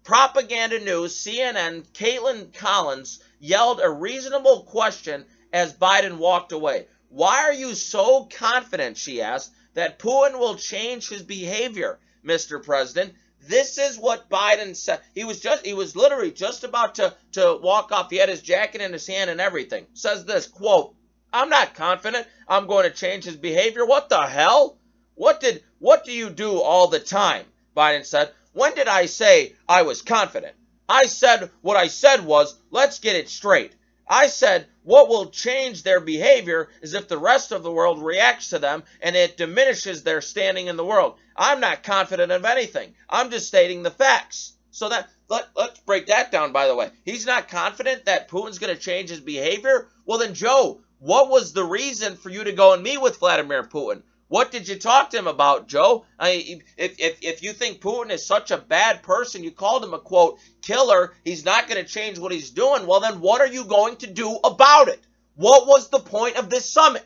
Propaganda 0.04 0.80
News, 0.80 1.16
CNN, 1.16 1.86
Kaitlan 1.94 2.54
Collins 2.54 3.20
yelled 3.40 3.80
a 3.82 3.90
reasonable 3.90 4.64
question 4.64 5.26
as 5.54 5.74
Biden 5.74 6.18
walked 6.18 6.52
away. 6.52 6.88
Why 7.08 7.44
are 7.44 7.54
you 7.54 7.74
so 7.74 8.26
confident, 8.26 8.98
she 8.98 9.22
asked, 9.22 9.52
that 9.76 10.00
Putin 10.00 10.40
will 10.40 10.56
change 10.56 11.08
his 11.08 11.24
behavior, 11.24 12.00
Mr. 12.26 12.62
President? 12.62 13.14
This 13.48 13.78
is 13.78 13.98
what 13.98 14.30
Biden 14.30 14.76
said. 14.76 15.02
He 15.14 15.24
was 15.24 15.40
just 15.40 15.66
he 15.66 15.74
was 15.74 15.96
literally 15.96 16.32
just 16.32 16.64
about 16.64 16.96
to, 16.96 17.14
to 17.34 17.60
walk 17.62 17.92
off. 17.92 18.10
He 18.10 18.18
had 18.18 18.30
his 18.30 18.42
jacket 18.42 18.82
in 18.82 18.94
his 18.94 19.08
hand 19.08 19.30
and 19.30 19.40
everything. 19.40 19.86
Says 19.94 20.26
this 20.26 20.48
quote, 20.48 20.96
I'm 21.32 21.50
not 21.50 21.76
confident 21.76 22.28
I'm 22.48 22.68
going 22.68 22.84
to 22.84 22.96
change 22.96 23.26
his 23.26 23.36
behavior. 23.36 23.86
What 23.86 24.10
the 24.10 24.26
hell? 24.26 24.78
What 25.16 25.40
did 25.40 25.64
what 25.80 26.06
do 26.06 26.12
you 26.12 26.30
do 26.30 26.62
all 26.62 26.88
the 26.88 27.00
time? 27.00 27.46
Biden 27.76 28.06
said. 28.06 28.32
When 28.54 28.76
did 28.76 28.88
I 28.88 29.08
say 29.08 29.56
I 29.68 29.82
was 29.82 30.04
confident? 30.04 30.56
I 30.88 31.08
said 31.08 31.50
what 31.62 31.76
I 31.76 31.88
said 31.88 32.24
was, 32.24 32.56
let's 32.70 33.00
get 33.00 33.16
it 33.16 33.28
straight. 33.28 33.74
I 34.08 34.28
said 34.28 34.68
what 34.84 35.10
will 35.10 35.32
change 35.32 35.82
their 35.82 36.00
behavior 36.00 36.70
is 36.82 36.94
if 36.94 37.08
the 37.08 37.18
rest 37.18 37.52
of 37.52 37.64
the 37.64 37.72
world 37.72 38.04
reacts 38.04 38.50
to 38.50 38.60
them 38.60 38.84
and 39.02 39.16
it 39.16 39.38
diminishes 39.38 40.04
their 40.04 40.22
standing 40.22 40.68
in 40.68 40.78
the 40.78 40.86
world. 40.86 41.16
I'm 41.36 41.60
not 41.62 41.82
confident 41.82 42.32
of 42.32 42.46
anything. 42.46 42.94
I'm 43.10 43.32
just 43.32 43.48
stating 43.48 43.82
the 43.82 43.90
facts. 43.90 44.54
So 44.70 44.90
that 44.90 45.10
let, 45.30 45.48
let's 45.56 45.80
break 45.80 46.08
that 46.08 46.32
down 46.32 46.52
by 46.52 46.68
the 46.68 46.76
way. 46.76 46.92
He's 47.06 47.26
not 47.26 47.48
confident 47.48 48.06
that 48.06 48.30
Putin's 48.30 48.60
going 48.60 48.76
to 48.76 48.80
change 48.80 49.10
his 49.10 49.22
behavior? 49.22 49.88
Well 50.06 50.20
then 50.20 50.36
Joe, 50.36 50.82
what 51.00 51.30
was 51.30 51.54
the 51.54 51.66
reason 51.66 52.18
for 52.18 52.30
you 52.30 52.44
to 52.44 52.52
go 52.52 52.74
and 52.74 52.84
meet 52.84 53.02
with 53.02 53.18
Vladimir 53.18 53.64
Putin? 53.64 54.04
What 54.28 54.52
did 54.52 54.68
you 54.68 54.78
talk 54.78 55.10
to 55.12 55.18
him 55.18 55.28
about, 55.28 55.68
Joe? 55.68 56.06
I, 56.20 56.62
if, 56.78 57.00
if, 57.00 57.18
if 57.22 57.44
you 57.44 57.54
think 57.54 57.82
Putin 57.82 58.10
is 58.10 58.26
such 58.26 58.52
a 58.52 58.58
bad 58.58 59.04
person, 59.04 59.44
you 59.44 59.52
called 59.52 59.84
him 59.84 59.94
a 59.94 60.00
quote 60.00 60.40
killer, 60.62 61.14
he's 61.24 61.46
not 61.46 61.68
going 61.68 61.84
to 61.84 61.88
change 61.90 62.18
what 62.18 62.32
he's 62.32 62.50
doing. 62.50 62.88
Well, 62.88 63.00
then 63.00 63.20
what 63.20 63.42
are 63.42 63.48
you 63.48 63.66
going 63.66 63.98
to 63.98 64.08
do 64.08 64.40
about 64.44 64.88
it? 64.88 65.02
What 65.36 65.68
was 65.68 65.90
the 65.90 66.00
point 66.00 66.38
of 66.38 66.50
this 66.50 66.70
summit? 66.70 67.06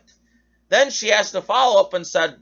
Then 0.68 0.90
she 0.90 1.12
asked 1.12 1.34
a 1.34 1.42
follow 1.42 1.80
up 1.80 1.94
and 1.94 2.06
said, 2.06 2.36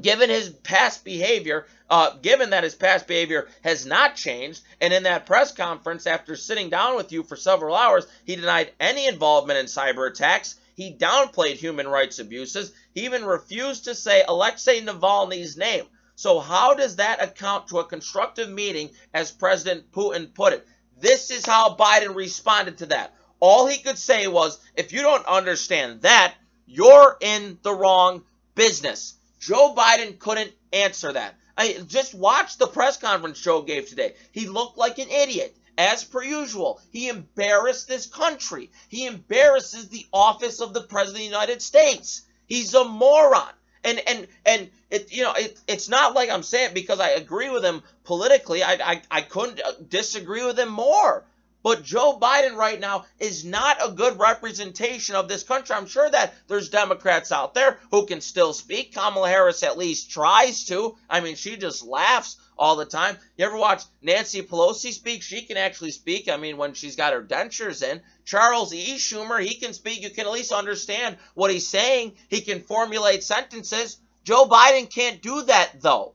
given 0.00 0.28
his 0.28 0.50
past 0.50 1.04
behavior, 1.04 1.66
uh, 1.88 2.16
given 2.16 2.50
that 2.50 2.64
his 2.64 2.74
past 2.74 3.06
behavior 3.06 3.48
has 3.62 3.86
not 3.86 4.16
changed, 4.16 4.62
and 4.80 4.92
in 4.92 5.04
that 5.04 5.26
press 5.26 5.52
conference, 5.52 6.06
after 6.06 6.34
sitting 6.34 6.68
down 6.68 6.96
with 6.96 7.12
you 7.12 7.22
for 7.22 7.36
several 7.36 7.76
hours, 7.76 8.06
he 8.24 8.36
denied 8.36 8.72
any 8.80 9.06
involvement 9.06 9.58
in 9.58 9.66
cyber 9.66 10.10
attacks. 10.10 10.56
He 10.74 10.92
downplayed 10.92 11.56
human 11.56 11.88
rights 11.88 12.18
abuses. 12.18 12.72
He 12.94 13.04
even 13.04 13.24
refused 13.24 13.84
to 13.84 13.94
say 13.94 14.24
Alexei 14.26 14.80
Navalny's 14.80 15.56
name. 15.56 15.84
So, 16.16 16.38
how 16.40 16.74
does 16.74 16.96
that 16.96 17.22
account 17.22 17.68
to 17.68 17.78
a 17.78 17.84
constructive 17.84 18.48
meeting, 18.48 18.90
as 19.12 19.30
President 19.30 19.90
Putin 19.90 20.32
put 20.32 20.52
it? 20.52 20.66
This 21.00 21.30
is 21.30 21.44
how 21.44 21.74
Biden 21.74 22.14
responded 22.14 22.78
to 22.78 22.86
that. 22.86 23.14
All 23.40 23.66
he 23.66 23.82
could 23.82 23.98
say 23.98 24.26
was, 24.26 24.58
if 24.76 24.92
you 24.92 25.02
don't 25.02 25.26
understand 25.26 26.02
that, 26.02 26.34
you're 26.66 27.16
in 27.20 27.58
the 27.62 27.74
wrong 27.74 28.24
business. 28.54 29.14
Joe 29.40 29.74
Biden 29.76 30.18
couldn't 30.18 30.52
answer 30.72 31.12
that. 31.12 31.34
I 31.56 31.78
just 31.86 32.14
watch 32.14 32.58
the 32.58 32.66
press 32.66 32.96
conference 32.96 33.40
Joe 33.40 33.62
gave 33.62 33.88
today. 33.88 34.14
He 34.32 34.48
looked 34.48 34.78
like 34.78 34.98
an 34.98 35.10
idiot 35.10 35.56
as 35.78 36.04
per 36.04 36.22
usual, 36.22 36.80
he 36.90 37.08
embarrassed 37.08 37.88
this 37.88 38.06
country. 38.06 38.70
He 38.88 39.06
embarrasses 39.06 39.88
the 39.88 40.06
office 40.12 40.60
of 40.60 40.74
the 40.74 40.82
President 40.82 41.24
of 41.24 41.30
the 41.30 41.36
United 41.36 41.62
States. 41.62 42.22
He's 42.46 42.74
a 42.74 42.84
moron. 42.84 43.52
And 43.82 44.00
and 44.06 44.26
and 44.46 44.70
it 44.90 45.12
you 45.12 45.22
know 45.24 45.34
it, 45.34 45.58
it's 45.68 45.90
not 45.90 46.14
like 46.14 46.30
I'm 46.30 46.42
saying 46.42 46.72
because 46.72 47.00
I 47.00 47.10
agree 47.10 47.50
with 47.50 47.62
him 47.62 47.82
politically. 48.04 48.62
I, 48.62 48.72
I 48.72 49.02
I 49.10 49.20
couldn't 49.20 49.60
disagree 49.90 50.42
with 50.42 50.58
him 50.58 50.70
more. 50.70 51.24
But 51.64 51.82
Joe 51.82 52.18
Biden 52.20 52.56
right 52.56 52.78
now 52.78 53.06
is 53.18 53.42
not 53.42 53.78
a 53.82 53.90
good 53.90 54.18
representation 54.18 55.16
of 55.16 55.28
this 55.28 55.42
country. 55.42 55.74
I'm 55.74 55.86
sure 55.86 56.10
that 56.10 56.34
there's 56.46 56.68
Democrats 56.68 57.32
out 57.32 57.54
there 57.54 57.78
who 57.90 58.04
can 58.04 58.20
still 58.20 58.52
speak. 58.52 58.94
Kamala 58.94 59.30
Harris 59.30 59.62
at 59.62 59.78
least 59.78 60.10
tries 60.10 60.66
to. 60.66 60.94
I 61.08 61.20
mean, 61.20 61.36
she 61.36 61.56
just 61.56 61.82
laughs 61.82 62.36
all 62.58 62.76
the 62.76 62.84
time. 62.84 63.16
You 63.38 63.46
ever 63.46 63.56
watch 63.56 63.82
Nancy 64.02 64.42
Pelosi 64.42 64.92
speak? 64.92 65.22
She 65.22 65.40
can 65.40 65.56
actually 65.56 65.92
speak. 65.92 66.28
I 66.28 66.36
mean, 66.36 66.58
when 66.58 66.74
she's 66.74 66.96
got 66.96 67.14
her 67.14 67.22
dentures 67.22 67.82
in. 67.82 68.02
Charles 68.26 68.74
E. 68.74 68.96
Schumer, 68.96 69.42
he 69.42 69.54
can 69.54 69.72
speak. 69.72 70.02
You 70.02 70.10
can 70.10 70.26
at 70.26 70.32
least 70.32 70.52
understand 70.52 71.16
what 71.32 71.50
he's 71.50 71.66
saying. 71.66 72.12
He 72.28 72.42
can 72.42 72.60
formulate 72.60 73.24
sentences. 73.24 73.96
Joe 74.24 74.44
Biden 74.46 74.90
can't 74.90 75.22
do 75.22 75.42
that, 75.44 75.80
though. 75.80 76.13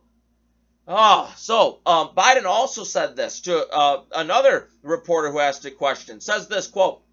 Oh, 0.91 1.31
so 1.37 1.81
um, 1.85 2.09
Biden 2.17 2.45
also 2.45 2.83
said 2.83 3.15
this 3.15 3.41
to 3.41 3.67
uh, 3.69 4.01
another 4.11 4.69
reporter 4.81 5.31
who 5.31 5.37
asked 5.37 5.63
a 5.65 5.69
question. 5.69 6.19
Says 6.19 6.47
this 6.47 6.65
quote: 6.65 7.03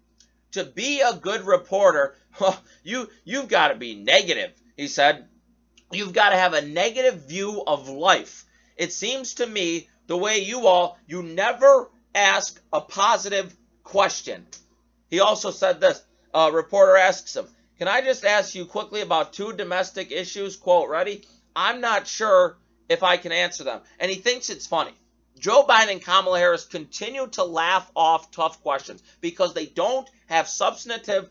"To 0.53 0.63
be 0.63 1.01
a 1.01 1.13
good 1.13 1.45
reporter, 1.45 2.15
you 2.83 3.07
you've 3.23 3.49
got 3.49 3.67
to 3.67 3.75
be 3.75 3.93
negative." 3.93 4.51
He 4.75 4.87
said, 4.87 5.29
"You've 5.91 6.13
got 6.13 6.31
to 6.31 6.37
have 6.37 6.53
a 6.53 6.63
negative 6.63 7.27
view 7.27 7.61
of 7.67 7.87
life." 7.87 8.45
It 8.77 8.93
seems 8.93 9.35
to 9.35 9.45
me 9.45 9.87
the 10.07 10.17
way 10.17 10.39
you 10.39 10.65
all 10.65 10.97
you 11.05 11.21
never 11.21 11.91
ask 12.15 12.59
a 12.73 12.81
positive 12.81 13.55
question. 13.83 14.47
He 15.11 15.19
also 15.19 15.51
said 15.51 15.79
this. 15.79 16.01
A 16.33 16.51
reporter 16.51 16.97
asks 16.97 17.35
him, 17.35 17.47
"Can 17.77 17.87
I 17.87 18.01
just 18.01 18.25
ask 18.25 18.55
you 18.55 18.65
quickly 18.65 19.01
about 19.01 19.33
two 19.33 19.53
domestic 19.53 20.11
issues?" 20.11 20.55
Quote: 20.55 20.89
"Ready? 20.89 21.27
I'm 21.55 21.79
not 21.79 22.07
sure." 22.07 22.57
If 22.89 23.03
I 23.03 23.17
can 23.17 23.31
answer 23.31 23.63
them. 23.63 23.81
And 23.99 24.11
he 24.11 24.17
thinks 24.17 24.49
it's 24.49 24.67
funny. 24.67 24.93
Joe 25.39 25.63
Biden 25.63 25.91
and 25.91 26.01
Kamala 26.01 26.39
Harris 26.39 26.65
continue 26.65 27.27
to 27.27 27.43
laugh 27.43 27.91
off 27.95 28.31
tough 28.31 28.61
questions 28.63 29.03
because 29.21 29.53
they 29.53 29.67
don't 29.67 30.09
have 30.27 30.47
substantive 30.47 31.29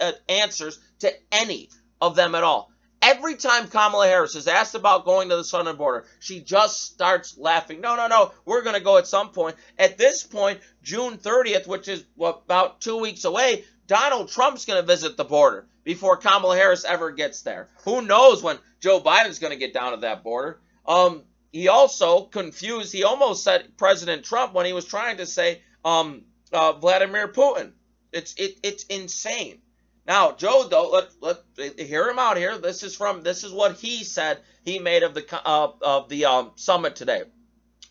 uh, 0.00 0.12
answers 0.28 0.80
to 1.00 1.12
any 1.30 1.70
of 2.00 2.16
them 2.16 2.34
at 2.34 2.42
all. 2.42 2.70
Every 3.00 3.36
time 3.36 3.68
Kamala 3.68 4.06
Harris 4.06 4.34
is 4.34 4.48
asked 4.48 4.74
about 4.74 5.04
going 5.04 5.28
to 5.28 5.36
the 5.36 5.44
southern 5.44 5.76
border, 5.76 6.06
she 6.20 6.40
just 6.40 6.82
starts 6.82 7.36
laughing. 7.36 7.82
No, 7.82 7.96
no, 7.96 8.06
no, 8.06 8.32
we're 8.46 8.62
going 8.62 8.76
to 8.76 8.82
go 8.82 8.96
at 8.96 9.06
some 9.06 9.30
point. 9.30 9.56
At 9.78 9.98
this 9.98 10.22
point, 10.22 10.60
June 10.82 11.18
30th, 11.18 11.66
which 11.66 11.86
is 11.86 12.02
about 12.18 12.80
two 12.80 12.96
weeks 12.96 13.24
away, 13.24 13.64
Donald 13.86 14.30
Trump's 14.30 14.64
going 14.64 14.80
to 14.80 14.86
visit 14.86 15.18
the 15.18 15.24
border 15.24 15.66
before 15.84 16.16
Kamala 16.16 16.56
Harris 16.56 16.86
ever 16.86 17.10
gets 17.10 17.42
there. 17.42 17.68
Who 17.84 18.00
knows 18.00 18.42
when 18.42 18.58
Joe 18.80 19.00
Biden's 19.00 19.38
going 19.38 19.52
to 19.52 19.58
get 19.58 19.74
down 19.74 19.92
to 19.92 19.98
that 19.98 20.24
border? 20.24 20.58
Um, 20.86 21.22
he 21.52 21.68
also 21.68 22.22
confused, 22.22 22.92
he 22.92 23.04
almost 23.04 23.44
said 23.44 23.76
President 23.76 24.24
Trump 24.24 24.54
when 24.54 24.66
he 24.66 24.72
was 24.72 24.84
trying 24.84 25.18
to 25.18 25.26
say 25.26 25.62
um, 25.84 26.24
uh, 26.52 26.72
Vladimir 26.72 27.28
Putin. 27.28 27.72
It's 28.12 28.34
it, 28.36 28.58
it's 28.62 28.84
insane. 28.84 29.60
Now, 30.06 30.32
Joe, 30.32 30.68
though, 30.68 30.90
let 30.90 31.38
let 31.56 31.80
hear 31.80 32.08
him 32.08 32.18
out 32.18 32.36
here. 32.36 32.58
This 32.58 32.82
is 32.82 32.94
from 32.94 33.22
this 33.22 33.42
is 33.42 33.52
what 33.52 33.76
he 33.76 34.04
said 34.04 34.40
he 34.64 34.78
made 34.78 35.02
of 35.02 35.14
the 35.14 35.24
uh, 35.46 35.72
of 35.80 36.08
the 36.08 36.26
um, 36.26 36.52
summit 36.56 36.94
today. 36.96 37.22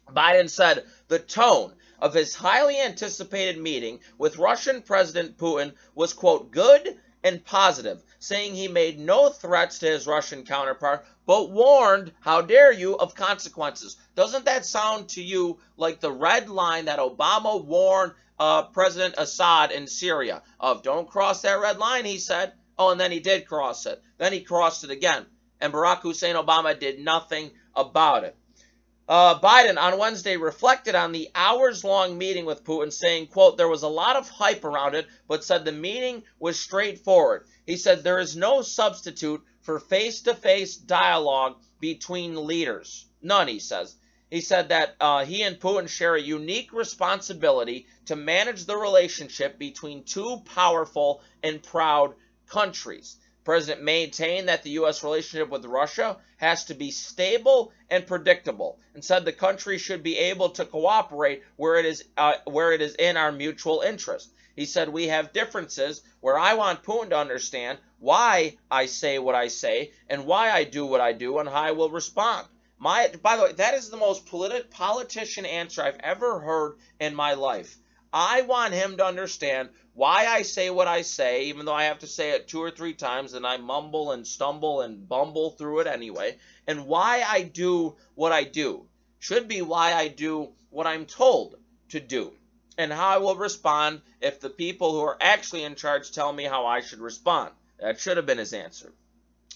Biden 0.09 0.49
said 0.49 0.85
the 1.07 1.19
tone 1.19 1.73
of 1.99 2.13
his 2.13 2.35
highly 2.35 2.79
anticipated 2.79 3.61
meeting 3.61 3.99
with 4.17 4.37
Russian 4.37 4.81
President 4.81 5.37
Putin 5.37 5.73
was 5.95 6.13
quote 6.13 6.51
good 6.51 6.99
and 7.23 7.43
positive, 7.45 8.03
saying 8.23 8.55
he 8.55 8.69
made 8.69 8.97
no 8.97 9.27
threats 9.27 9.79
to 9.79 9.85
his 9.85 10.07
Russian 10.07 10.45
counterpart, 10.45 11.05
but 11.25 11.51
warned, 11.51 12.13
how 12.21 12.39
dare 12.39 12.71
you, 12.71 12.95
of 12.95 13.15
consequences. 13.15 13.97
Doesn't 14.15 14.45
that 14.45 14.65
sound 14.65 15.09
to 15.09 15.21
you 15.21 15.59
like 15.75 15.99
the 15.99 16.09
red 16.09 16.49
line 16.49 16.85
that 16.85 16.99
Obama 16.99 17.61
warned 17.61 18.13
uh, 18.39 18.63
President 18.67 19.15
Assad 19.17 19.73
in 19.73 19.87
Syria 19.87 20.41
of 20.57 20.83
don't 20.83 21.09
cross 21.09 21.41
that 21.41 21.59
red 21.59 21.79
line, 21.79 22.05
he 22.05 22.17
said. 22.17 22.53
Oh, 22.79 22.91
and 22.91 22.99
then 22.99 23.11
he 23.11 23.19
did 23.19 23.45
cross 23.45 23.85
it. 23.85 24.01
Then 24.17 24.31
he 24.31 24.39
crossed 24.39 24.85
it 24.85 24.89
again. 24.89 25.25
And 25.59 25.73
Barack 25.73 25.99
Hussein 25.99 26.35
Obama 26.35 26.79
did 26.79 26.99
nothing 26.99 27.51
about 27.75 28.23
it. 28.23 28.37
Uh, 29.07 29.37
Biden 29.39 29.77
on 29.77 29.99
Wednesday 29.99 30.37
reflected 30.37 30.95
on 30.95 31.11
the 31.11 31.29
hours-long 31.35 32.17
meeting 32.17 32.45
with 32.45 32.63
Putin, 32.63 32.91
saying, 32.91 33.27
quote, 33.27 33.57
there 33.57 33.67
was 33.67 33.83
a 33.83 33.87
lot 33.87 34.15
of 34.15 34.29
hype 34.29 34.63
around 34.63 34.95
it, 34.95 35.07
but 35.27 35.43
said 35.43 35.65
the 35.65 35.73
meeting 35.73 36.23
was 36.39 36.57
straightforward. 36.57 37.45
He 37.65 37.75
said 37.75 38.03
there 38.03 38.19
is 38.19 38.37
no 38.37 38.61
substitute 38.61 39.43
for 39.61 39.79
face-to-face 39.79 40.77
dialogue 40.77 41.57
between 41.81 42.47
leaders. 42.47 43.05
None, 43.21 43.49
he 43.49 43.59
says. 43.59 43.95
He 44.29 44.41
said 44.41 44.69
that 44.69 44.95
uh, 44.99 45.25
he 45.25 45.43
and 45.43 45.59
Putin 45.59 45.87
share 45.87 46.15
a 46.15 46.21
unique 46.21 46.73
responsibility 46.73 47.87
to 48.05 48.15
manage 48.15 48.65
the 48.65 48.77
relationship 48.77 49.59
between 49.59 50.05
two 50.05 50.41
powerful 50.45 51.21
and 51.43 51.61
proud 51.61 52.15
countries. 52.47 53.17
President 53.43 53.83
maintained 53.83 54.47
that 54.47 54.63
the 54.63 54.71
U.S. 54.71 55.03
relationship 55.03 55.49
with 55.49 55.65
Russia 55.65 56.17
has 56.37 56.65
to 56.65 56.73
be 56.73 56.91
stable 56.91 57.71
and 57.89 58.07
predictable, 58.07 58.79
and 58.93 59.03
said 59.03 59.25
the 59.25 59.33
country 59.33 59.77
should 59.77 60.03
be 60.03 60.17
able 60.17 60.49
to 60.49 60.65
cooperate 60.65 61.43
where 61.57 61.75
it 61.75 61.85
is 61.85 62.05
uh, 62.17 62.35
where 62.45 62.71
it 62.71 62.81
is 62.81 62.95
in 62.95 63.17
our 63.17 63.31
mutual 63.31 63.81
interest. 63.81 64.29
He 64.55 64.65
said, 64.65 64.89
We 64.89 65.07
have 65.07 65.33
differences 65.33 66.01
where 66.21 66.37
I 66.37 66.53
want 66.53 66.83
Putin 66.83 67.09
to 67.09 67.17
understand 67.17 67.79
why 67.99 68.57
I 68.69 68.85
say 68.85 69.17
what 69.17 69.35
I 69.35 69.47
say 69.47 69.93
and 70.07 70.25
why 70.25 70.51
I 70.51 70.63
do 70.63 70.85
what 70.85 71.01
I 71.01 71.13
do 71.13 71.39
and 71.39 71.49
how 71.49 71.61
I 71.61 71.71
will 71.71 71.89
respond. 71.89 72.47
My, 72.77 73.09
by 73.21 73.37
the 73.37 73.43
way, 73.43 73.53
that 73.53 73.73
is 73.73 73.89
the 73.89 73.97
most 73.97 74.25
politi- 74.25 74.69
politician 74.69 75.45
answer 75.45 75.81
I've 75.81 75.99
ever 76.01 76.39
heard 76.39 76.75
in 76.99 77.15
my 77.15 77.33
life. 77.33 77.77
I 78.13 78.41
want 78.41 78.75
him 78.75 78.97
to 78.97 79.05
understand 79.05 79.69
why 79.95 80.27
I 80.27 80.43
say 80.43 80.69
what 80.69 80.87
I 80.87 81.01
say, 81.01 81.45
even 81.45 81.65
though 81.65 81.73
I 81.73 81.85
have 81.85 81.99
to 81.99 82.07
say 82.07 82.31
it 82.31 82.47
two 82.47 82.61
or 82.61 82.69
three 82.69 82.93
times 82.93 83.33
and 83.33 83.45
I 83.45 83.57
mumble 83.57 84.11
and 84.11 84.27
stumble 84.27 84.81
and 84.81 85.09
bumble 85.09 85.51
through 85.51 85.79
it 85.79 85.87
anyway, 85.87 86.37
and 86.67 86.85
why 86.85 87.23
I 87.27 87.41
do 87.41 87.95
what 88.13 88.31
I 88.31 88.43
do. 88.43 88.87
Should 89.17 89.47
be 89.47 89.63
why 89.63 89.93
I 89.93 90.09
do 90.09 90.51
what 90.69 90.85
I'm 90.85 91.07
told 91.07 91.55
to 91.89 91.99
do, 91.99 92.33
and 92.77 92.93
how 92.93 93.07
I 93.07 93.17
will 93.17 93.35
respond 93.35 94.01
if 94.21 94.39
the 94.39 94.49
people 94.49 94.91
who 94.91 95.01
are 95.01 95.17
actually 95.19 95.63
in 95.63 95.75
charge 95.75 96.11
tell 96.11 96.31
me 96.31 96.43
how 96.43 96.67
I 96.67 96.81
should 96.81 96.99
respond. 96.99 97.51
That 97.79 97.99
should 97.99 98.17
have 98.17 98.25
been 98.27 98.37
his 98.37 98.53
answer. 98.53 98.93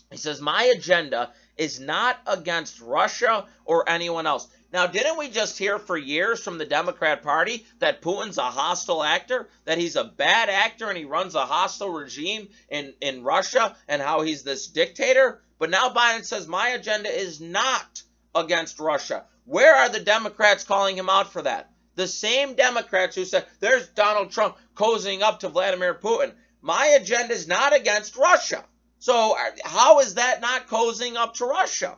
He 0.09 0.17
says, 0.17 0.41
My 0.41 0.63
agenda 0.63 1.31
is 1.57 1.79
not 1.79 2.19
against 2.25 2.79
Russia 2.81 3.45
or 3.65 3.89
anyone 3.89 4.25
else. 4.25 4.47
Now, 4.73 4.85
didn't 4.85 5.17
we 5.17 5.29
just 5.29 5.57
hear 5.57 5.79
for 5.79 5.97
years 5.97 6.43
from 6.43 6.57
the 6.57 6.65
Democrat 6.65 7.23
Party 7.23 7.65
that 7.79 8.01
Putin's 8.01 8.37
a 8.37 8.43
hostile 8.43 9.01
actor, 9.01 9.47
that 9.63 9.77
he's 9.77 9.95
a 9.95 10.03
bad 10.03 10.49
actor 10.49 10.89
and 10.89 10.97
he 10.97 11.05
runs 11.05 11.35
a 11.35 11.45
hostile 11.45 11.89
regime 11.89 12.49
in, 12.69 12.93
in 12.99 13.23
Russia 13.23 13.77
and 13.87 14.01
how 14.01 14.21
he's 14.21 14.43
this 14.43 14.67
dictator? 14.67 15.41
But 15.57 15.69
now 15.69 15.89
Biden 15.89 16.25
says, 16.25 16.47
my 16.47 16.69
agenda 16.69 17.09
is 17.09 17.39
not 17.39 18.03
against 18.35 18.79
Russia. 18.79 19.25
Where 19.45 19.73
are 19.73 19.89
the 19.89 20.01
Democrats 20.01 20.65
calling 20.65 20.97
him 20.97 21.09
out 21.09 21.31
for 21.31 21.41
that? 21.43 21.71
The 21.95 22.07
same 22.07 22.55
Democrats 22.55 23.15
who 23.15 23.23
said, 23.23 23.45
there's 23.61 23.87
Donald 23.87 24.31
Trump 24.31 24.57
cozying 24.75 25.21
up 25.21 25.39
to 25.39 25.49
Vladimir 25.49 25.95
Putin. 25.95 26.33
My 26.61 26.87
agenda 26.87 27.33
is 27.33 27.47
not 27.47 27.73
against 27.73 28.17
Russia. 28.17 28.65
So, 28.99 29.37
uh, 29.37 29.51
how 29.63 29.99
is 29.99 30.15
that 30.15 30.41
not 30.41 30.67
cozying 30.67 31.15
up 31.15 31.35
to 31.35 31.45
Russia? 31.45 31.97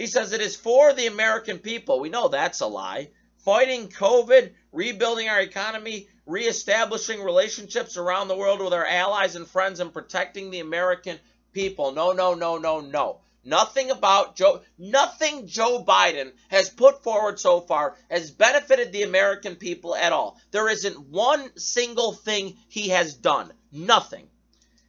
He 0.00 0.06
says 0.06 0.32
it 0.32 0.40
is 0.40 0.56
for 0.56 0.94
the 0.94 1.08
American 1.08 1.58
people. 1.58 2.00
We 2.00 2.08
know 2.08 2.28
that's 2.28 2.60
a 2.60 2.66
lie. 2.66 3.10
Fighting 3.44 3.90
COVID, 3.90 4.54
rebuilding 4.72 5.28
our 5.28 5.40
economy, 5.42 6.08
reestablishing 6.24 7.22
relationships 7.22 7.98
around 7.98 8.28
the 8.28 8.34
world 8.34 8.60
with 8.60 8.72
our 8.72 8.86
allies 8.86 9.36
and 9.36 9.46
friends, 9.46 9.78
and 9.78 9.92
protecting 9.92 10.50
the 10.50 10.60
American 10.60 11.18
people. 11.52 11.92
No, 11.92 12.12
no, 12.12 12.32
no, 12.32 12.56
no, 12.56 12.80
no. 12.80 13.20
Nothing 13.44 13.90
about 13.90 14.36
Joe, 14.36 14.62
nothing 14.78 15.46
Joe 15.46 15.84
Biden 15.86 16.32
has 16.48 16.70
put 16.70 17.02
forward 17.02 17.38
so 17.38 17.60
far 17.60 17.94
has 18.10 18.30
benefited 18.30 18.92
the 18.92 19.02
American 19.02 19.56
people 19.56 19.94
at 19.94 20.14
all. 20.14 20.40
There 20.50 20.70
isn't 20.70 21.08
one 21.10 21.54
single 21.58 22.14
thing 22.14 22.56
he 22.68 22.88
has 22.88 23.12
done. 23.14 23.52
Nothing. 23.70 24.30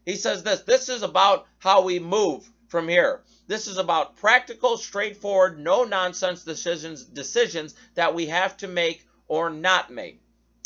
He 0.06 0.16
says 0.16 0.44
this 0.44 0.62
this 0.62 0.88
is 0.88 1.04
about 1.04 1.48
how 1.60 1.82
we 1.82 2.00
move 2.00 2.50
from 2.72 2.88
here. 2.88 3.22
This 3.48 3.68
is 3.68 3.78
about 3.78 4.16
practical, 4.16 4.78
straightforward, 4.78 5.60
no 5.60 5.84
nonsense 5.84 6.46
decisions 6.46 7.04
decisions 7.04 7.76
that 7.96 8.16
we 8.16 8.28
have 8.28 8.56
to 8.58 8.68
make 8.70 9.06
or 9.28 9.50
not 9.50 9.92
make. 9.92 10.22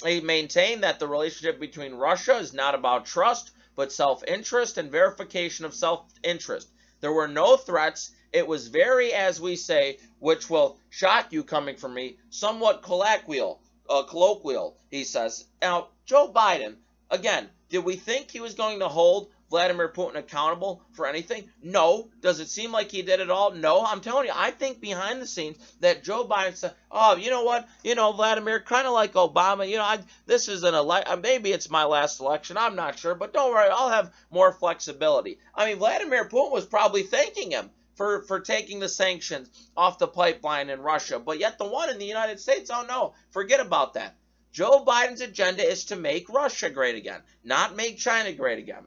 He 0.06 0.22
maintained 0.22 0.84
that 0.84 1.00
the 1.00 1.08
relationship 1.08 1.60
between 1.60 1.96
Russia 1.96 2.38
is 2.38 2.54
not 2.54 2.76
about 2.76 3.08
trust, 3.08 3.50
but 3.76 3.92
self-interest 3.92 4.78
and 4.78 4.92
verification 4.92 5.66
of 5.66 5.74
self-interest. 5.74 6.70
There 7.02 7.12
were 7.12 7.28
no 7.28 7.58
threats. 7.58 8.12
It 8.32 8.46
was 8.46 8.68
very, 8.68 9.12
as 9.12 9.42
we 9.42 9.56
say, 9.56 9.98
which 10.20 10.48
will 10.48 10.78
shock 10.92 11.34
you 11.34 11.44
coming 11.44 11.76
from 11.76 11.96
me, 11.96 12.20
somewhat 12.30 12.84
colloquial. 12.84 13.62
Uh, 13.90 14.04
colloquial, 14.04 14.78
he 14.92 15.04
says. 15.04 15.46
Now, 15.60 15.88
Joe 16.06 16.32
Biden, 16.32 16.76
again, 17.10 17.50
did 17.70 17.84
we 17.84 17.96
think 17.96 18.30
he 18.30 18.42
was 18.42 18.54
going 18.54 18.80
to 18.80 18.88
hold 18.88 19.32
Vladimir 19.50 19.90
Putin 19.90 20.16
accountable 20.16 20.82
for 20.94 21.06
anything? 21.06 21.50
No. 21.62 22.10
Does 22.22 22.40
it 22.40 22.50
seem 22.50 22.72
like 22.72 22.92
he 22.92 23.02
did 23.02 23.20
it 23.20 23.30
all? 23.30 23.52
No. 23.52 23.86
I'm 23.86 24.02
telling 24.02 24.28
you, 24.28 24.34
I 24.36 24.52
think 24.52 24.82
behind 24.82 25.22
the 25.22 25.28
scenes 25.28 25.58
that 25.82 26.04
Joe 26.04 26.26
Biden 26.26 26.56
said, 26.56 26.74
"Oh, 26.92 27.16
you 27.16 27.30
know 27.30 27.44
what? 27.44 27.68
You 27.84 27.96
know, 27.96 28.12
Vladimir, 28.12 28.60
kind 28.60 28.88
of 28.88 28.94
like 28.94 29.14
Obama. 29.14 29.70
You 29.70 29.78
know, 29.78 29.84
I, 29.84 30.00
this 30.26 30.48
is 30.48 30.64
an 30.64 30.74
election. 30.74 31.14
Uh, 31.14 31.18
maybe 31.18 31.52
it's 31.52 31.70
my 31.70 31.84
last 31.84 32.20
election. 32.20 32.58
I'm 32.58 32.76
not 32.76 32.98
sure, 32.98 33.16
but 33.16 33.34
don't 33.34 33.54
worry, 33.54 33.70
I'll 33.70 33.90
have 33.90 34.14
more 34.32 34.52
flexibility." 34.52 35.40
I 35.54 35.68
mean, 35.68 35.78
Vladimir 35.78 36.26
Putin 36.26 36.52
was 36.52 36.66
probably 36.66 37.04
thanking 37.04 37.52
him 37.52 37.70
for, 37.96 38.24
for 38.24 38.40
taking 38.40 38.80
the 38.80 38.90
sanctions 38.90 39.50
off 39.76 40.00
the 40.00 40.08
pipeline 40.08 40.70
in 40.70 40.82
Russia. 40.82 41.20
But 41.20 41.40
yet 41.40 41.58
the 41.58 41.66
one 41.66 41.90
in 41.90 41.98
the 41.98 42.06
United 42.06 42.40
States, 42.40 42.70
oh 42.74 42.86
no, 42.88 43.14
forget 43.32 43.60
about 43.60 43.94
that. 43.94 44.16
Joe 44.52 44.86
Biden's 44.86 45.22
agenda 45.22 45.64
is 45.64 45.86
to 45.86 45.96
make 45.96 46.30
Russia 46.30 46.70
great 46.70 46.96
again, 46.96 47.22
not 47.44 47.76
make 47.76 47.98
China 47.98 48.32
great 48.32 48.60
again. 48.60 48.86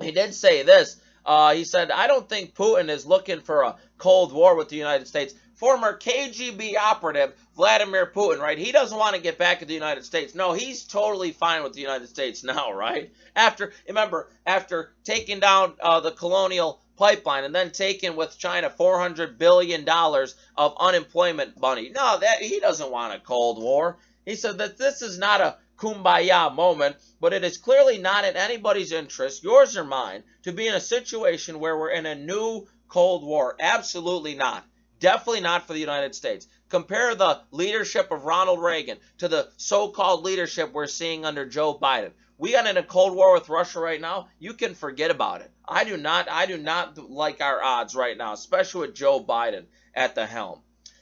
He 0.00 0.12
did 0.12 0.34
say 0.34 0.62
this. 0.62 0.96
Uh, 1.24 1.54
he 1.54 1.64
said, 1.64 1.90
I 1.90 2.06
don't 2.06 2.28
think 2.28 2.54
Putin 2.54 2.88
is 2.88 3.04
looking 3.04 3.40
for 3.40 3.62
a 3.62 3.76
Cold 3.98 4.32
War 4.32 4.56
with 4.56 4.68
the 4.68 4.76
United 4.76 5.06
States. 5.08 5.34
Former 5.56 5.98
KGB 5.98 6.76
operative 6.76 7.34
Vladimir 7.56 8.06
Putin, 8.06 8.38
right? 8.38 8.56
He 8.56 8.70
doesn't 8.70 8.96
want 8.96 9.16
to 9.16 9.20
get 9.20 9.38
back 9.38 9.60
at 9.60 9.68
the 9.68 9.74
United 9.74 10.04
States. 10.04 10.34
No, 10.34 10.52
he's 10.52 10.84
totally 10.84 11.32
fine 11.32 11.64
with 11.64 11.72
the 11.72 11.80
United 11.80 12.08
States 12.08 12.44
now, 12.44 12.72
right? 12.74 13.12
After, 13.34 13.72
remember, 13.86 14.30
after 14.46 14.92
taking 15.04 15.40
down 15.40 15.74
uh, 15.80 16.00
the 16.00 16.12
colonial 16.12 16.80
pipeline 16.96 17.44
and 17.44 17.54
then 17.54 17.72
taking 17.72 18.16
with 18.16 18.38
China 18.38 18.70
$400 18.70 19.36
billion 19.36 19.88
of 19.88 20.76
unemployment 20.78 21.60
money. 21.60 21.90
No, 21.94 22.18
that 22.18 22.40
he 22.40 22.60
doesn't 22.60 22.90
want 22.90 23.14
a 23.14 23.20
Cold 23.20 23.60
War. 23.62 23.98
He 24.24 24.34
said 24.34 24.58
that 24.58 24.78
this 24.78 25.02
is 25.02 25.18
not 25.18 25.40
a 25.40 25.56
kumbaya 25.78 26.54
moment, 26.54 26.96
but 27.20 27.32
it 27.32 27.44
is 27.44 27.56
clearly 27.56 27.98
not 27.98 28.24
in 28.24 28.36
anybody's 28.36 28.92
interest, 28.92 29.42
yours 29.42 29.76
or 29.76 29.84
mine, 29.84 30.24
to 30.42 30.52
be 30.52 30.66
in 30.66 30.74
a 30.74 30.80
situation 30.80 31.60
where 31.60 31.78
we're 31.78 31.90
in 31.90 32.04
a 32.04 32.14
new 32.14 32.66
Cold 32.88 33.24
War. 33.24 33.56
Absolutely 33.60 34.34
not. 34.34 34.66
Definitely 34.98 35.42
not 35.42 35.66
for 35.66 35.74
the 35.74 35.80
United 35.80 36.14
States. 36.14 36.48
Compare 36.68 37.14
the 37.14 37.40
leadership 37.50 38.10
of 38.10 38.24
Ronald 38.24 38.60
Reagan 38.60 38.98
to 39.18 39.28
the 39.28 39.48
so-called 39.56 40.24
leadership 40.24 40.72
we're 40.72 40.86
seeing 40.86 41.24
under 41.24 41.46
Joe 41.46 41.78
Biden. 41.78 42.12
We 42.36 42.52
got 42.52 42.66
in 42.66 42.76
a 42.76 42.82
Cold 42.82 43.14
War 43.14 43.34
with 43.34 43.48
Russia 43.48 43.80
right 43.80 44.00
now. 44.00 44.28
You 44.38 44.54
can 44.54 44.74
forget 44.74 45.10
about 45.10 45.40
it. 45.40 45.50
I 45.66 45.84
do 45.84 45.96
not 45.96 46.28
I 46.30 46.46
do 46.46 46.56
not 46.56 46.98
like 46.98 47.40
our 47.40 47.62
odds 47.62 47.94
right 47.94 48.16
now, 48.16 48.32
especially 48.32 48.88
with 48.88 48.96
Joe 48.96 49.22
Biden 49.22 49.66
at 49.94 50.14
the 50.14 50.26
helm. 50.26 50.60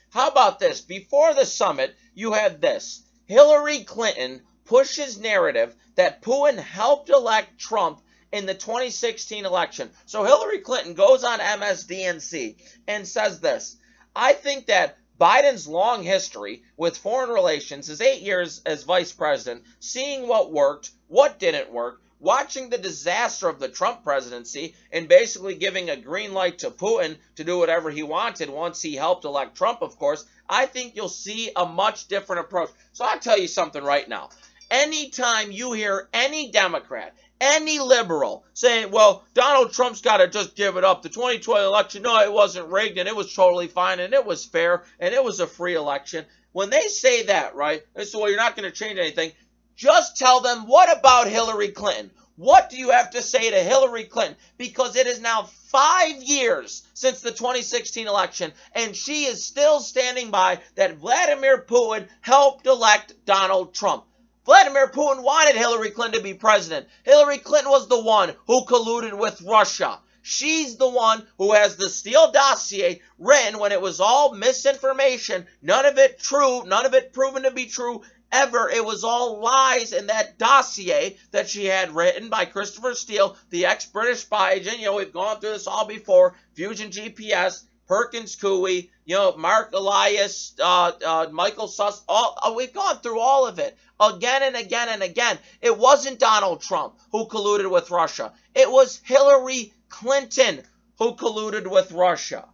How 0.09 0.29
about 0.29 0.59
this? 0.59 0.81
Before 0.81 1.33
the 1.33 1.45
summit, 1.45 1.95
you 2.13 2.33
had 2.33 2.61
this. 2.61 3.03
Hillary 3.25 3.83
Clinton 3.83 4.41
pushes 4.67 5.17
narrative 5.17 5.75
that 5.95 6.21
Putin 6.21 6.57
helped 6.59 7.09
elect 7.09 7.57
Trump 7.57 8.01
in 8.31 8.45
the 8.45 8.53
2016 8.53 9.45
election. 9.45 9.89
So 10.05 10.23
Hillary 10.23 10.59
Clinton 10.59 10.93
goes 10.93 11.23
on 11.23 11.39
MSDNC 11.39 12.57
and 12.87 13.07
says 13.07 13.39
this 13.39 13.77
I 14.15 14.33
think 14.33 14.67
that 14.67 14.97
Biden's 15.19 15.67
long 15.67 16.03
history 16.03 16.63
with 16.75 16.97
foreign 16.97 17.31
relations, 17.31 17.87
his 17.87 18.01
eight 18.01 18.21
years 18.21 18.61
as 18.65 18.83
vice 18.83 19.11
president, 19.11 19.63
seeing 19.79 20.27
what 20.27 20.51
worked, 20.51 20.91
what 21.07 21.39
didn't 21.39 21.71
work, 21.71 22.01
watching 22.19 22.69
the 22.69 22.77
disaster 22.77 23.47
of 23.47 23.59
the 23.59 23.69
Trump 23.69 24.03
presidency, 24.03 24.75
and 24.91 25.07
basically 25.07 25.55
giving 25.55 25.89
a 25.89 25.95
green 25.95 26.33
light 26.33 26.59
to 26.59 26.71
Putin 26.71 27.17
to 27.35 27.43
do 27.43 27.57
whatever 27.57 27.89
he 27.89 28.03
wanted 28.03 28.49
once 28.49 28.81
he 28.81 28.95
helped 28.95 29.25
elect 29.25 29.55
Trump, 29.55 29.81
of 29.81 29.97
course, 29.97 30.25
I 30.49 30.65
think 30.65 30.95
you'll 30.95 31.09
see 31.09 31.51
a 31.55 31.65
much 31.65 32.07
different 32.07 32.41
approach. 32.41 32.69
So 32.93 33.05
I'll 33.05 33.19
tell 33.19 33.39
you 33.39 33.47
something 33.47 33.83
right 33.83 34.07
now. 34.07 34.29
Anytime 34.69 35.51
you 35.51 35.71
hear 35.71 36.09
any 36.13 36.51
Democrat, 36.51 37.15
any 37.39 37.79
liberal 37.79 38.43
saying, 38.53 38.91
well, 38.91 39.23
Donald 39.33 39.71
Trump's 39.71 40.01
got 40.01 40.17
to 40.17 40.27
just 40.27 40.55
give 40.55 40.75
it 40.75 40.83
up. 40.83 41.01
The 41.01 41.09
2020 41.09 41.63
election, 41.63 42.01
no, 42.03 42.19
it 42.19 42.31
wasn't 42.31 42.69
rigged 42.69 42.97
and 42.97 43.07
it 43.07 43.15
was 43.15 43.33
totally 43.33 43.67
fine 43.67 43.99
and 43.99 44.13
it 44.13 44.25
was 44.25 44.45
fair 44.45 44.83
and 44.99 45.13
it 45.13 45.23
was 45.23 45.39
a 45.39 45.47
free 45.47 45.75
election. 45.75 46.25
When 46.51 46.69
they 46.69 46.87
say 46.87 47.23
that, 47.23 47.55
right, 47.55 47.83
they 47.93 48.03
say, 48.03 48.17
well, 48.17 48.29
you're 48.29 48.37
not 48.37 48.55
going 48.55 48.69
to 48.69 48.75
change 48.75 48.97
anything, 48.97 49.31
just 49.75 50.17
tell 50.17 50.41
them, 50.41 50.67
what 50.67 50.97
about 50.97 51.27
Hillary 51.27 51.69
Clinton? 51.69 52.09
What 52.35 52.69
do 52.69 52.77
you 52.77 52.89
have 52.89 53.11
to 53.11 53.21
say 53.21 53.49
to 53.49 53.63
Hillary 53.63 54.05
Clinton? 54.05 54.37
Because 54.57 54.95
it 54.95 55.07
is 55.07 55.19
now 55.21 55.43
five 55.43 56.21
years 56.21 56.83
since 56.93 57.21
the 57.21 57.31
2016 57.31 58.07
election, 58.07 58.51
and 58.73 58.95
she 58.95 59.25
is 59.25 59.45
still 59.45 59.79
standing 59.79 60.31
by 60.31 60.59
that 60.75 60.97
Vladimir 60.97 61.59
Putin 61.61 62.07
helped 62.21 62.65
elect 62.65 63.13
Donald 63.25 63.73
Trump. 63.73 64.05
Vladimir 64.47 64.87
Putin 64.87 65.23
wanted 65.23 65.57
Hillary 65.57 65.91
Clinton 65.91 66.19
to 66.19 66.23
be 66.23 66.33
president. 66.33 66.87
Hillary 67.03 67.37
Clinton 67.37 67.69
was 67.69 67.89
the 67.89 68.01
one 68.01 68.33
who 68.45 68.63
colluded 68.63 69.19
with 69.19 69.41
Russia. 69.41 69.99
She's 70.21 70.77
the 70.77 70.87
one 70.87 71.27
who 71.37 71.51
has 71.51 71.75
the 71.75 71.89
Steele 71.89 72.31
dossier 72.31 73.01
written 73.19 73.59
when 73.59 73.73
it 73.73 73.81
was 73.81 73.99
all 73.99 74.33
misinformation, 74.33 75.47
none 75.61 75.85
of 75.85 75.97
it 75.97 76.21
true, 76.21 76.63
none 76.63 76.85
of 76.85 76.93
it 76.93 77.11
proven 77.11 77.43
to 77.43 77.51
be 77.51 77.65
true 77.65 78.03
ever. 78.31 78.69
It 78.69 78.85
was 78.85 79.03
all 79.03 79.41
lies 79.41 79.91
in 79.91 80.07
that 80.07 80.37
dossier 80.37 81.17
that 81.31 81.49
she 81.49 81.65
had 81.65 81.93
written 81.93 82.29
by 82.29 82.45
Christopher 82.45 82.93
Steele, 82.93 83.35
the 83.49 83.65
ex-British 83.65 84.21
spy 84.21 84.53
agent. 84.53 84.79
You 84.79 84.85
know, 84.85 84.95
we've 84.95 85.11
gone 85.11 85.41
through 85.41 85.51
this 85.51 85.67
all 85.67 85.85
before. 85.85 86.35
Fusion 86.53 86.89
GPS, 86.89 87.65
Perkins 87.87 88.35
Coie, 88.35 88.89
you 89.05 89.15
know, 89.15 89.35
Marc 89.37 89.71
Elias, 89.73 90.53
uh, 90.59 90.91
uh, 91.05 91.27
Michael 91.31 91.67
Suss. 91.67 92.03
All 92.07 92.37
uh, 92.43 92.53
we've 92.55 92.73
gone 92.73 92.99
through 92.99 93.19
all 93.19 93.47
of 93.47 93.59
it 93.59 93.77
again 93.99 94.43
and 94.43 94.55
again 94.55 94.89
and 94.89 95.01
again. 95.01 95.39
It 95.61 95.77
wasn't 95.77 96.19
Donald 96.19 96.61
Trump 96.61 96.99
who 97.11 97.27
colluded 97.27 97.71
with 97.71 97.89
Russia. 97.89 98.33
It 98.53 98.69
was 98.69 99.01
Hillary 99.03 99.73
Clinton 99.89 100.61
who 100.99 101.15
colluded 101.15 101.69
with 101.69 101.91
Russia. 101.91 102.47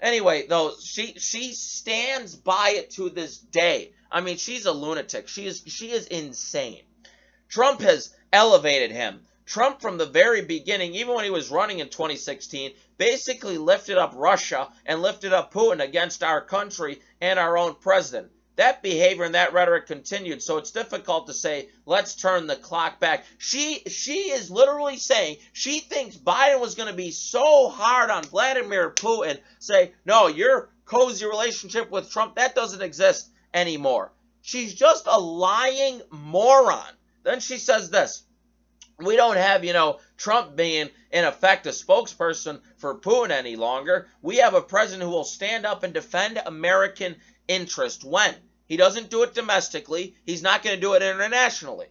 Anyway, 0.00 0.46
though 0.48 0.72
she 0.82 1.14
she 1.18 1.52
stands 1.52 2.34
by 2.34 2.72
it 2.76 2.90
to 2.92 3.10
this 3.10 3.38
day. 3.38 3.92
I 4.10 4.22
mean, 4.22 4.38
she's 4.38 4.66
a 4.66 4.72
lunatic. 4.72 5.28
She 5.28 5.46
is 5.46 5.62
she 5.66 5.90
is 5.90 6.06
insane. 6.06 6.82
Trump 7.48 7.82
has 7.82 8.14
elevated 8.32 8.92
him. 8.92 9.20
Trump, 9.50 9.80
from 9.80 9.98
the 9.98 10.06
very 10.06 10.42
beginning, 10.42 10.94
even 10.94 11.12
when 11.12 11.24
he 11.24 11.30
was 11.30 11.50
running 11.50 11.80
in 11.80 11.88
2016, 11.88 12.72
basically 12.98 13.58
lifted 13.58 13.98
up 13.98 14.12
Russia 14.14 14.68
and 14.86 15.02
lifted 15.02 15.32
up 15.32 15.52
Putin 15.52 15.82
against 15.82 16.22
our 16.22 16.40
country 16.40 17.02
and 17.20 17.36
our 17.36 17.58
own 17.58 17.74
president. 17.74 18.30
That 18.54 18.80
behavior 18.80 19.24
and 19.24 19.34
that 19.34 19.52
rhetoric 19.52 19.88
continued, 19.88 20.40
so 20.40 20.58
it's 20.58 20.70
difficult 20.70 21.26
to 21.26 21.32
say, 21.32 21.68
let's 21.84 22.14
turn 22.14 22.46
the 22.46 22.54
clock 22.54 23.00
back. 23.00 23.24
She 23.38 23.82
she 23.88 24.30
is 24.30 24.52
literally 24.52 24.98
saying 24.98 25.38
she 25.52 25.80
thinks 25.80 26.16
Biden 26.16 26.60
was 26.60 26.76
going 26.76 26.88
to 26.88 26.94
be 26.94 27.10
so 27.10 27.68
hard 27.70 28.08
on 28.08 28.22
Vladimir 28.22 28.92
Putin, 28.92 29.40
say, 29.58 29.90
no, 30.04 30.28
your 30.28 30.70
cozy 30.84 31.26
relationship 31.26 31.90
with 31.90 32.12
Trump, 32.12 32.36
that 32.36 32.54
doesn't 32.54 32.82
exist 32.82 33.28
anymore. 33.52 34.12
She's 34.42 34.74
just 34.74 35.08
a 35.08 35.18
lying 35.18 36.02
moron. 36.12 36.94
Then 37.24 37.40
she 37.40 37.58
says 37.58 37.90
this 37.90 38.22
we 39.02 39.16
don't 39.16 39.36
have, 39.36 39.64
you 39.64 39.72
know, 39.72 39.98
Trump 40.16 40.56
being, 40.56 40.90
in 41.10 41.24
effect, 41.24 41.66
a 41.66 41.70
spokesperson 41.70 42.60
for 42.76 42.98
Putin 42.98 43.30
any 43.30 43.56
longer. 43.56 44.08
We 44.22 44.36
have 44.36 44.54
a 44.54 44.62
president 44.62 45.08
who 45.08 45.10
will 45.10 45.24
stand 45.24 45.66
up 45.66 45.82
and 45.82 45.92
defend 45.92 46.40
American 46.44 47.16
interest. 47.48 48.04
When? 48.04 48.34
He 48.66 48.76
doesn't 48.76 49.10
do 49.10 49.22
it 49.24 49.34
domestically. 49.34 50.14
He's 50.24 50.42
not 50.42 50.62
going 50.62 50.76
to 50.76 50.80
do 50.80 50.94
it 50.94 51.02
internationally. 51.02 51.88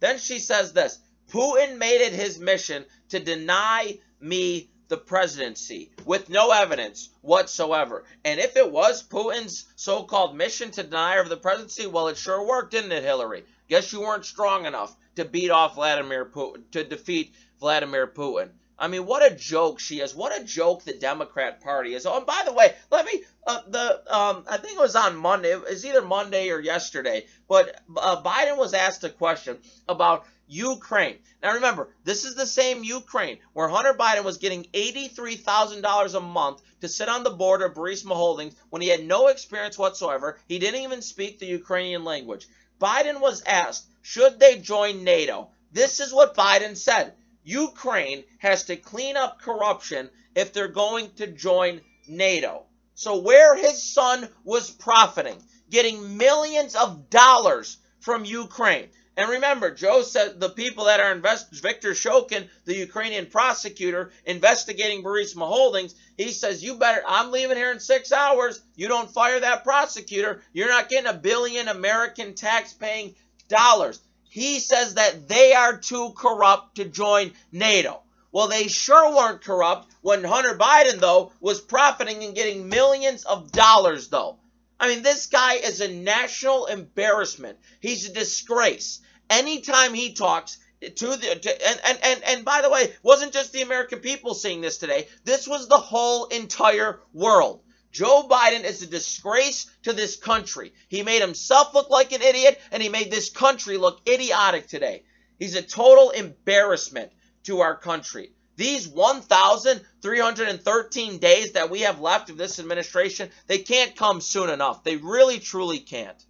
Then 0.00 0.18
she 0.18 0.38
says 0.38 0.72
this 0.72 0.98
Putin 1.30 1.78
made 1.78 2.00
it 2.00 2.12
his 2.12 2.38
mission 2.38 2.84
to 3.10 3.20
deny 3.20 3.98
me 4.20 4.70
the 4.92 4.96
presidency 4.98 5.90
with 6.04 6.28
no 6.28 6.50
evidence 6.50 7.08
whatsoever. 7.22 8.04
And 8.26 8.38
if 8.38 8.58
it 8.58 8.70
was 8.70 9.02
Putin's 9.02 9.64
so 9.74 10.02
called 10.02 10.36
mission 10.36 10.70
to 10.72 10.82
deny 10.82 11.14
her 11.14 11.22
of 11.22 11.30
the 11.30 11.36
presidency, 11.38 11.86
well, 11.86 12.08
it 12.08 12.18
sure 12.18 12.46
worked, 12.46 12.72
didn't 12.72 12.92
it, 12.92 13.02
Hillary? 13.02 13.44
Guess 13.68 13.90
you 13.94 14.02
weren't 14.02 14.26
strong 14.26 14.66
enough 14.66 14.94
to 15.16 15.24
beat 15.24 15.50
off 15.50 15.76
Vladimir 15.76 16.26
Putin, 16.26 16.64
to 16.72 16.84
defeat 16.84 17.34
Vladimir 17.58 18.06
Putin. 18.06 18.50
I 18.82 18.88
mean, 18.88 19.06
what 19.06 19.24
a 19.24 19.32
joke 19.32 19.78
she 19.78 20.00
is. 20.00 20.12
What 20.12 20.36
a 20.36 20.42
joke 20.42 20.82
the 20.82 20.92
Democrat 20.92 21.60
Party 21.60 21.94
is. 21.94 22.04
Oh, 22.04 22.16
and 22.16 22.26
by 22.26 22.42
the 22.44 22.52
way, 22.52 22.74
let 22.90 23.06
me 23.06 23.22
uh, 23.46 23.60
the 23.68 24.02
um, 24.12 24.44
I 24.50 24.56
think 24.56 24.76
it 24.76 24.80
was 24.80 24.96
on 24.96 25.14
Monday. 25.14 25.52
It 25.52 25.62
was 25.62 25.86
either 25.86 26.02
Monday 26.02 26.50
or 26.50 26.58
yesterday. 26.58 27.26
But 27.46 27.80
uh, 27.96 28.20
Biden 28.22 28.58
was 28.58 28.74
asked 28.74 29.04
a 29.04 29.08
question 29.08 29.58
about 29.88 30.26
Ukraine. 30.48 31.18
Now 31.44 31.54
remember, 31.54 31.94
this 32.02 32.24
is 32.24 32.34
the 32.34 32.44
same 32.44 32.82
Ukraine 32.82 33.38
where 33.52 33.68
Hunter 33.68 33.94
Biden 33.94 34.24
was 34.24 34.38
getting 34.38 34.64
$83,000 34.74 36.14
a 36.14 36.20
month 36.20 36.60
to 36.80 36.88
sit 36.88 37.08
on 37.08 37.22
the 37.22 37.30
board 37.30 37.62
of 37.62 37.74
Burisma 37.74 38.16
Holdings 38.16 38.56
when 38.70 38.82
he 38.82 38.88
had 38.88 39.04
no 39.04 39.28
experience 39.28 39.78
whatsoever. 39.78 40.40
He 40.48 40.58
didn't 40.58 40.80
even 40.80 41.02
speak 41.02 41.38
the 41.38 41.46
Ukrainian 41.46 42.02
language. 42.02 42.48
Biden 42.80 43.20
was 43.20 43.44
asked, 43.44 43.86
should 44.02 44.40
they 44.40 44.58
join 44.58 45.04
NATO? 45.04 45.50
This 45.70 46.00
is 46.00 46.12
what 46.12 46.34
Biden 46.34 46.76
said. 46.76 47.14
Ukraine 47.44 48.24
has 48.38 48.64
to 48.64 48.76
clean 48.76 49.16
up 49.16 49.40
corruption 49.40 50.10
if 50.34 50.52
they're 50.52 50.68
going 50.68 51.10
to 51.14 51.26
join 51.26 51.80
NATO. 52.06 52.66
So, 52.94 53.18
where 53.18 53.56
his 53.56 53.82
son 53.82 54.28
was 54.44 54.70
profiting, 54.70 55.42
getting 55.70 56.16
millions 56.16 56.74
of 56.74 57.10
dollars 57.10 57.78
from 58.00 58.24
Ukraine. 58.24 58.88
And 59.16 59.28
remember, 59.28 59.70
Joe 59.70 60.02
said 60.02 60.40
the 60.40 60.48
people 60.48 60.84
that 60.84 61.00
are 61.00 61.12
invest 61.12 61.52
Victor 61.52 61.90
Shokin, 61.92 62.48
the 62.64 62.76
Ukrainian 62.76 63.26
prosecutor 63.26 64.10
investigating 64.24 65.02
Burisma 65.02 65.46
Holdings, 65.46 65.94
he 66.16 66.32
says, 66.32 66.62
You 66.62 66.76
better, 66.76 67.02
I'm 67.06 67.30
leaving 67.30 67.58
here 67.58 67.72
in 67.72 67.80
six 67.80 68.10
hours. 68.10 68.62
You 68.74 68.88
don't 68.88 69.10
fire 69.10 69.40
that 69.40 69.64
prosecutor. 69.64 70.42
You're 70.54 70.70
not 70.70 70.88
getting 70.88 71.10
a 71.10 71.14
billion 71.14 71.68
American 71.68 72.34
tax 72.34 72.72
paying 72.72 73.14
dollars. 73.48 74.00
He 74.32 74.60
says 74.60 74.94
that 74.94 75.28
they 75.28 75.52
are 75.52 75.76
too 75.76 76.14
corrupt 76.16 76.76
to 76.76 76.86
join 76.86 77.34
NATO. 77.52 78.00
Well, 78.32 78.48
they 78.48 78.68
sure 78.68 79.14
weren't 79.14 79.44
corrupt 79.44 79.92
when 80.00 80.24
Hunter 80.24 80.56
Biden, 80.56 81.00
though, 81.00 81.32
was 81.38 81.60
profiting 81.60 82.24
and 82.24 82.34
getting 82.34 82.70
millions 82.70 83.24
of 83.24 83.52
dollars, 83.52 84.08
though. 84.08 84.38
I 84.80 84.88
mean, 84.88 85.02
this 85.02 85.26
guy 85.26 85.56
is 85.56 85.82
a 85.82 85.92
national 85.92 86.64
embarrassment. 86.64 87.58
He's 87.80 88.08
a 88.08 88.12
disgrace. 88.14 89.02
Anytime 89.28 89.92
he 89.92 90.14
talks, 90.14 90.56
to 90.80 91.08
the 91.08 91.38
to, 91.38 91.68
and, 91.68 91.80
and 91.84 91.98
and 92.02 92.24
and 92.24 92.44
by 92.46 92.62
the 92.62 92.70
way, 92.70 92.94
wasn't 93.02 93.34
just 93.34 93.52
the 93.52 93.60
American 93.60 94.00
people 94.00 94.32
seeing 94.32 94.62
this 94.62 94.78
today. 94.78 95.08
This 95.24 95.46
was 95.46 95.68
the 95.68 95.76
whole 95.76 96.24
entire 96.26 97.00
world. 97.12 97.61
Joe 97.92 98.26
Biden 98.28 98.64
is 98.64 98.82
a 98.82 98.86
disgrace 98.86 99.66
to 99.82 99.92
this 99.92 100.16
country. 100.16 100.72
He 100.88 101.02
made 101.02 101.20
himself 101.20 101.74
look 101.74 101.90
like 101.90 102.12
an 102.12 102.22
idiot, 102.22 102.58
and 102.70 102.82
he 102.82 102.88
made 102.88 103.10
this 103.10 103.28
country 103.30 103.76
look 103.76 104.00
idiotic 104.08 104.66
today. 104.66 105.02
He's 105.38 105.54
a 105.54 105.62
total 105.62 106.10
embarrassment 106.10 107.12
to 107.44 107.60
our 107.60 107.76
country. 107.76 108.32
These 108.56 108.88
1,313 108.88 111.18
days 111.18 111.52
that 111.52 111.70
we 111.70 111.80
have 111.80 112.00
left 112.00 112.30
of 112.30 112.38
this 112.38 112.58
administration, 112.58 113.30
they 113.46 113.58
can't 113.58 113.96
come 113.96 114.20
soon 114.20 114.50
enough. 114.50 114.82
They 114.84 114.96
really, 114.96 115.38
truly 115.38 115.78
can't. 115.78 116.22